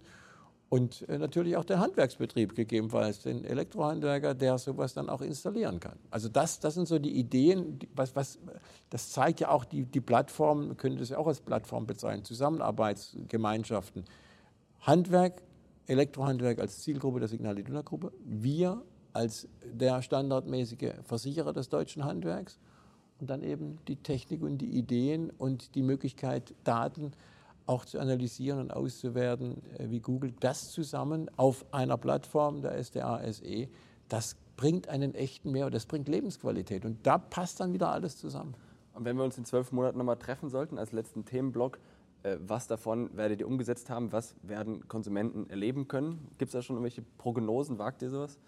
Und 0.67 1.07
äh, 1.07 1.17
natürlich 1.17 1.57
auch 1.57 1.63
der 1.63 1.79
Handwerksbetrieb, 1.79 2.55
gegebenenfalls 2.55 3.21
den 3.21 3.45
Elektrohandwerker, 3.45 4.33
der 4.33 4.57
sowas 4.57 4.93
dann 4.93 5.09
auch 5.09 5.21
installieren 5.21 5.79
kann. 5.79 5.97
Also 6.09 6.27
das, 6.27 6.59
das 6.59 6.73
sind 6.73 6.87
so 6.87 6.97
die 6.97 7.17
Ideen, 7.17 7.79
was, 7.95 8.15
was, 8.15 8.39
das 8.89 9.11
zeigt 9.11 9.39
ja 9.39 9.49
auch 9.49 9.63
die, 9.63 9.85
die 9.85 10.01
Plattform, 10.01 10.69
man 10.69 10.77
könnte 10.77 10.99
das 10.99 11.09
ja 11.09 11.17
auch 11.17 11.27
als 11.27 11.39
Plattform 11.39 11.85
bezeichnen, 11.85 12.25
Zusammenarbeitsgemeinschaften. 12.25 14.05
Handwerk, 14.81 15.41
Elektrohandwerk 15.87 16.59
als 16.59 16.79
Zielgruppe 16.79 17.19
der 17.19 17.29
Signal 17.29 17.59
Iduna 17.59 17.81
Gruppe, 17.81 18.11
wir 18.23 18.81
als 19.13 19.47
der 19.63 20.01
standardmäßige 20.01 20.93
Versicherer 21.03 21.53
des 21.53 21.69
deutschen 21.69 22.03
Handwerks 22.05 22.59
und 23.19 23.29
dann 23.29 23.43
eben 23.43 23.77
die 23.87 23.95
Technik 23.95 24.41
und 24.41 24.57
die 24.57 24.77
Ideen 24.77 25.29
und 25.37 25.75
die 25.75 25.83
Möglichkeit, 25.83 26.53
Daten 26.63 27.11
auch 27.65 27.85
zu 27.85 27.99
analysieren 27.99 28.59
und 28.59 28.71
auszuwerten, 28.71 29.61
äh, 29.77 29.89
wie 29.89 29.99
Google 29.99 30.33
das 30.39 30.71
zusammen 30.71 31.29
auf 31.37 31.65
einer 31.71 31.97
Plattform 31.97 32.61
der 32.61 32.77
SDA 32.77 33.21
SE, 33.31 33.67
das 34.09 34.35
bringt 34.55 34.87
einen 34.87 35.15
echten 35.15 35.51
Mehrwert, 35.51 35.73
das 35.73 35.85
bringt 35.85 36.07
Lebensqualität 36.07 36.85
und 36.85 37.05
da 37.05 37.17
passt 37.17 37.59
dann 37.59 37.73
wieder 37.73 37.89
alles 37.89 38.17
zusammen. 38.17 38.55
Und 38.93 39.03
wenn 39.03 39.17
wir 39.17 39.23
uns 39.23 39.37
in 39.37 39.45
zwölf 39.45 39.71
Monaten 39.71 39.97
nochmal 39.97 40.17
treffen 40.17 40.49
sollten 40.49 40.77
als 40.77 40.91
letzten 40.91 41.25
Themenblock, 41.25 41.79
äh, 42.23 42.37
was 42.39 42.67
davon 42.67 43.15
werdet 43.15 43.41
ihr 43.41 43.47
umgesetzt 43.47 43.89
haben, 43.89 44.11
was 44.11 44.35
werden 44.41 44.87
Konsumenten 44.87 45.49
erleben 45.49 45.87
können? 45.87 46.27
Gibt 46.37 46.49
es 46.49 46.53
da 46.53 46.61
schon 46.61 46.77
irgendwelche 46.77 47.03
Prognosen, 47.17 47.77
wagt 47.77 48.01
ihr 48.01 48.09
sowas? 48.09 48.39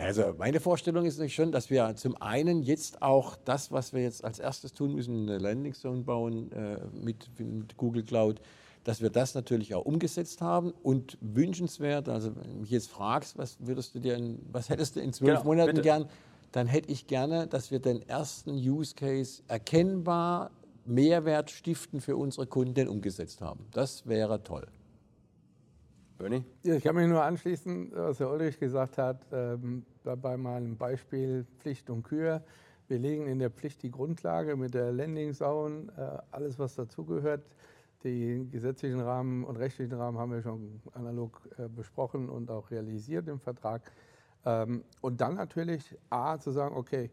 Also 0.00 0.34
meine 0.38 0.60
Vorstellung 0.60 1.04
ist 1.04 1.16
natürlich 1.16 1.34
schon, 1.34 1.52
dass 1.52 1.68
wir 1.68 1.94
zum 1.96 2.20
einen 2.20 2.62
jetzt 2.62 3.02
auch 3.02 3.36
das, 3.36 3.70
was 3.70 3.92
wir 3.92 4.02
jetzt 4.02 4.24
als 4.24 4.38
erstes 4.38 4.72
tun 4.72 4.94
müssen, 4.94 5.28
eine 5.28 5.38
Landing 5.38 5.74
Zone 5.74 6.02
bauen 6.02 6.50
äh, 6.52 6.78
mit, 6.92 7.28
mit, 7.38 7.76
Google 7.76 8.02
Cloud, 8.02 8.40
dass 8.84 9.02
wir 9.02 9.10
das 9.10 9.34
natürlich 9.34 9.74
auch 9.74 9.84
umgesetzt 9.84 10.40
haben 10.40 10.72
und 10.82 11.18
wünschenswert, 11.20 12.08
also 12.08 12.34
wenn 12.36 12.50
du 12.50 12.60
mich 12.60 12.70
jetzt 12.70 12.90
fragst, 12.90 13.36
was 13.36 13.58
würdest 13.60 13.94
du 13.94 14.00
dir, 14.00 14.14
in, 14.14 14.40
was 14.50 14.70
hättest 14.70 14.96
du 14.96 15.00
in 15.00 15.12
zwölf 15.12 15.40
genau, 15.40 15.44
Monaten 15.44 15.72
bitte. 15.72 15.82
gern, 15.82 16.08
dann 16.52 16.66
hätte 16.66 16.90
ich 16.90 17.06
gerne, 17.06 17.46
dass 17.46 17.70
wir 17.70 17.78
den 17.78 18.06
ersten 18.08 18.52
Use 18.52 18.94
Case 18.94 19.42
erkennbar 19.48 20.50
Mehrwert 20.86 21.50
stiften 21.50 22.00
für 22.00 22.16
unsere 22.16 22.46
Kunden 22.46 22.88
umgesetzt 22.88 23.42
haben. 23.42 23.66
Das 23.72 24.06
wäre 24.06 24.42
toll. 24.42 24.66
Bernie? 26.20 26.44
Ja, 26.64 26.74
ich 26.74 26.84
kann 26.84 26.94
mich 26.96 27.08
nur 27.08 27.22
anschließen, 27.22 27.92
was 27.94 28.20
Herr 28.20 28.30
Ulrich 28.30 28.60
gesagt 28.60 28.98
hat, 28.98 29.24
ähm, 29.32 29.86
bei 30.04 30.36
meinem 30.36 30.76
Beispiel 30.76 31.46
Pflicht 31.60 31.88
und 31.88 32.02
Kür. 32.02 32.42
Wir 32.88 32.98
legen 32.98 33.26
in 33.26 33.38
der 33.38 33.48
Pflicht 33.48 33.82
die 33.82 33.90
Grundlage 33.90 34.54
mit 34.54 34.74
der 34.74 34.92
Landing 34.92 35.32
Zone, 35.32 35.86
äh, 35.96 36.18
alles 36.30 36.58
was 36.58 36.74
dazugehört. 36.74 37.42
Die 38.04 38.46
gesetzlichen 38.50 39.00
Rahmen 39.00 39.44
und 39.44 39.56
rechtlichen 39.56 39.94
Rahmen 39.94 40.18
haben 40.18 40.32
wir 40.32 40.42
schon 40.42 40.82
analog 40.92 41.40
äh, 41.56 41.68
besprochen 41.68 42.28
und 42.28 42.50
auch 42.50 42.70
realisiert 42.70 43.26
im 43.26 43.40
Vertrag. 43.40 43.90
Ähm, 44.44 44.84
und 45.00 45.22
dann 45.22 45.36
natürlich 45.36 45.96
A, 46.10 46.38
zu 46.38 46.50
sagen, 46.50 46.76
okay, 46.76 47.08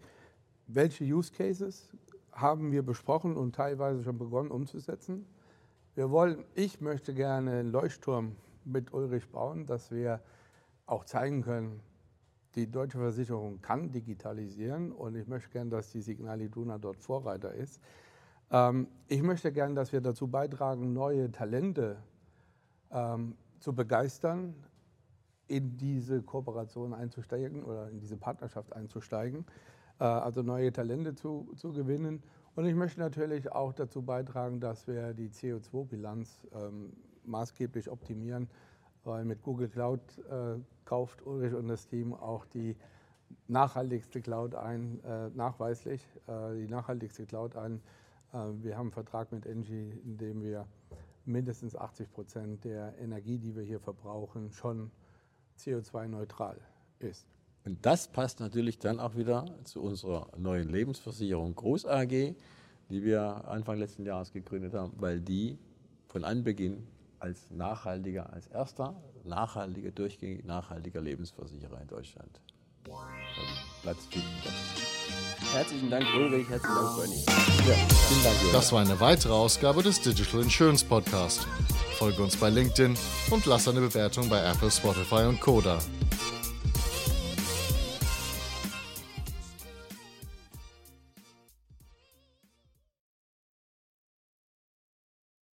welche 0.67 1.05
Use 1.05 1.31
Cases 1.31 1.95
haben 2.33 2.73
wir 2.73 2.83
besprochen 2.83 3.37
und 3.37 3.55
teilweise 3.55 4.03
schon 4.03 4.17
begonnen 4.17 4.51
umzusetzen. 4.51 5.25
Wir 5.95 6.11
wollen, 6.11 6.43
ich 6.55 6.81
möchte 6.81 7.13
gerne 7.13 7.51
einen 7.51 7.71
Leuchtturm 7.71 8.35
mit 8.67 8.93
Ulrich 8.93 9.29
bauen, 9.29 9.65
dass 9.65 9.91
wir 9.91 10.21
auch 10.85 11.05
zeigen 11.05 11.41
können, 11.41 11.81
die 12.55 12.69
deutsche 12.69 12.97
Versicherung 12.97 13.61
kann 13.61 13.91
digitalisieren 13.91 14.91
und 14.91 15.15
ich 15.15 15.27
möchte 15.27 15.49
gerne, 15.49 15.69
dass 15.69 15.91
die 15.91 16.01
Signal 16.01 16.41
Iduna 16.41 16.77
dort 16.77 16.97
Vorreiter 16.97 17.53
ist. 17.53 17.81
Ähm, 18.51 18.87
ich 19.07 19.21
möchte 19.21 19.51
gerne, 19.51 19.75
dass 19.75 19.91
wir 19.91 20.01
dazu 20.01 20.27
beitragen, 20.27 20.93
neue 20.93 21.31
Talente 21.31 21.97
ähm, 22.91 23.35
zu 23.59 23.73
begeistern, 23.73 24.55
in 25.47 25.77
diese 25.77 26.21
Kooperation 26.21 26.93
einzusteigen 26.93 27.63
oder 27.63 27.89
in 27.89 27.99
diese 27.99 28.17
Partnerschaft 28.17 28.73
einzusteigen, 28.73 29.45
äh, 29.99 30.03
also 30.03 30.41
neue 30.41 30.71
Talente 30.71 31.15
zu, 31.15 31.51
zu 31.55 31.71
gewinnen. 31.73 32.23
Und 32.55 32.65
ich 32.65 32.75
möchte 32.75 32.99
natürlich 32.99 33.51
auch 33.51 33.71
dazu 33.71 34.01
beitragen, 34.01 34.59
dass 34.59 34.87
wir 34.87 35.13
die 35.13 35.29
CO2-Bilanz 35.29 36.47
ähm, 36.53 36.93
maßgeblich 37.27 37.89
optimieren, 37.89 38.49
weil 39.03 39.25
mit 39.25 39.43
Google 39.43 39.69
Cloud 39.69 40.01
äh, 40.29 40.59
kauft 40.85 41.25
Ulrich 41.25 41.53
und 41.53 41.67
das 41.67 41.87
Team 41.87 42.13
auch 42.13 42.45
die 42.45 42.75
nachhaltigste 43.47 44.21
Cloud 44.21 44.55
ein, 44.55 45.03
äh, 45.03 45.29
nachweislich, 45.29 46.01
äh, 46.27 46.55
die 46.55 46.67
nachhaltigste 46.67 47.25
Cloud 47.25 47.55
ein. 47.55 47.81
Äh, 48.33 48.37
wir 48.61 48.75
haben 48.77 48.87
einen 48.87 48.91
Vertrag 48.91 49.31
mit 49.31 49.45
Engie, 49.45 49.91
in 50.05 50.17
dem 50.17 50.41
wir 50.41 50.65
mindestens 51.25 51.75
80 51.75 52.11
Prozent 52.11 52.63
der 52.63 52.97
Energie, 52.99 53.37
die 53.37 53.55
wir 53.55 53.63
hier 53.63 53.79
verbrauchen, 53.79 54.51
schon 54.51 54.91
CO2-neutral 55.59 56.57
ist. 56.99 57.27
Und 57.65 57.85
das 57.85 58.07
passt 58.07 58.39
natürlich 58.39 58.79
dann 58.79 58.99
auch 58.99 59.17
wieder 59.17 59.45
zu 59.65 59.81
unserer 59.81 60.27
neuen 60.37 60.69
Lebensversicherung 60.69 61.53
Groß 61.53 61.85
AG, 61.85 62.35
die 62.89 63.03
wir 63.03 63.45
Anfang 63.45 63.77
letzten 63.77 64.05
Jahres 64.05 64.31
gegründet 64.31 64.73
haben, 64.73 64.93
weil 64.97 65.19
die 65.19 65.57
von 66.07 66.23
Anbeginn 66.23 66.87
als 67.19 67.49
nachhaltiger, 67.49 68.31
als 68.33 68.47
erster 68.47 68.95
nachhaltiger, 69.23 69.91
durchgängig 69.91 70.45
nachhaltiger 70.45 71.01
Lebensversicherer 71.01 71.81
in 71.81 71.87
Deutschland. 71.87 72.41
Platz 73.81 74.07
4. 74.09 74.21
Herzlichen 75.53 75.89
Dank, 75.89 76.05
Ulrich. 76.15 76.47
Herzlichen 76.49 76.75
Dank, 76.75 76.97
Bernie. 76.97 77.25
Ja, 77.67 77.75
vielen 77.75 78.23
Dank, 78.23 78.41
Jürgen. 78.41 78.53
Das 78.53 78.71
war 78.71 78.81
eine 78.81 78.99
weitere 78.99 79.33
Ausgabe 79.33 79.83
des 79.83 80.01
Digital 80.01 80.41
Insurance 80.41 80.85
Podcast. 80.85 81.47
Folge 81.97 82.21
uns 82.21 82.37
bei 82.37 82.49
LinkedIn 82.49 82.95
und 83.31 83.45
lass 83.45 83.67
eine 83.67 83.81
Bewertung 83.81 84.29
bei 84.29 84.43
Apple, 84.43 84.71
Spotify 84.71 85.25
und 85.25 85.41
Koda. 85.41 85.79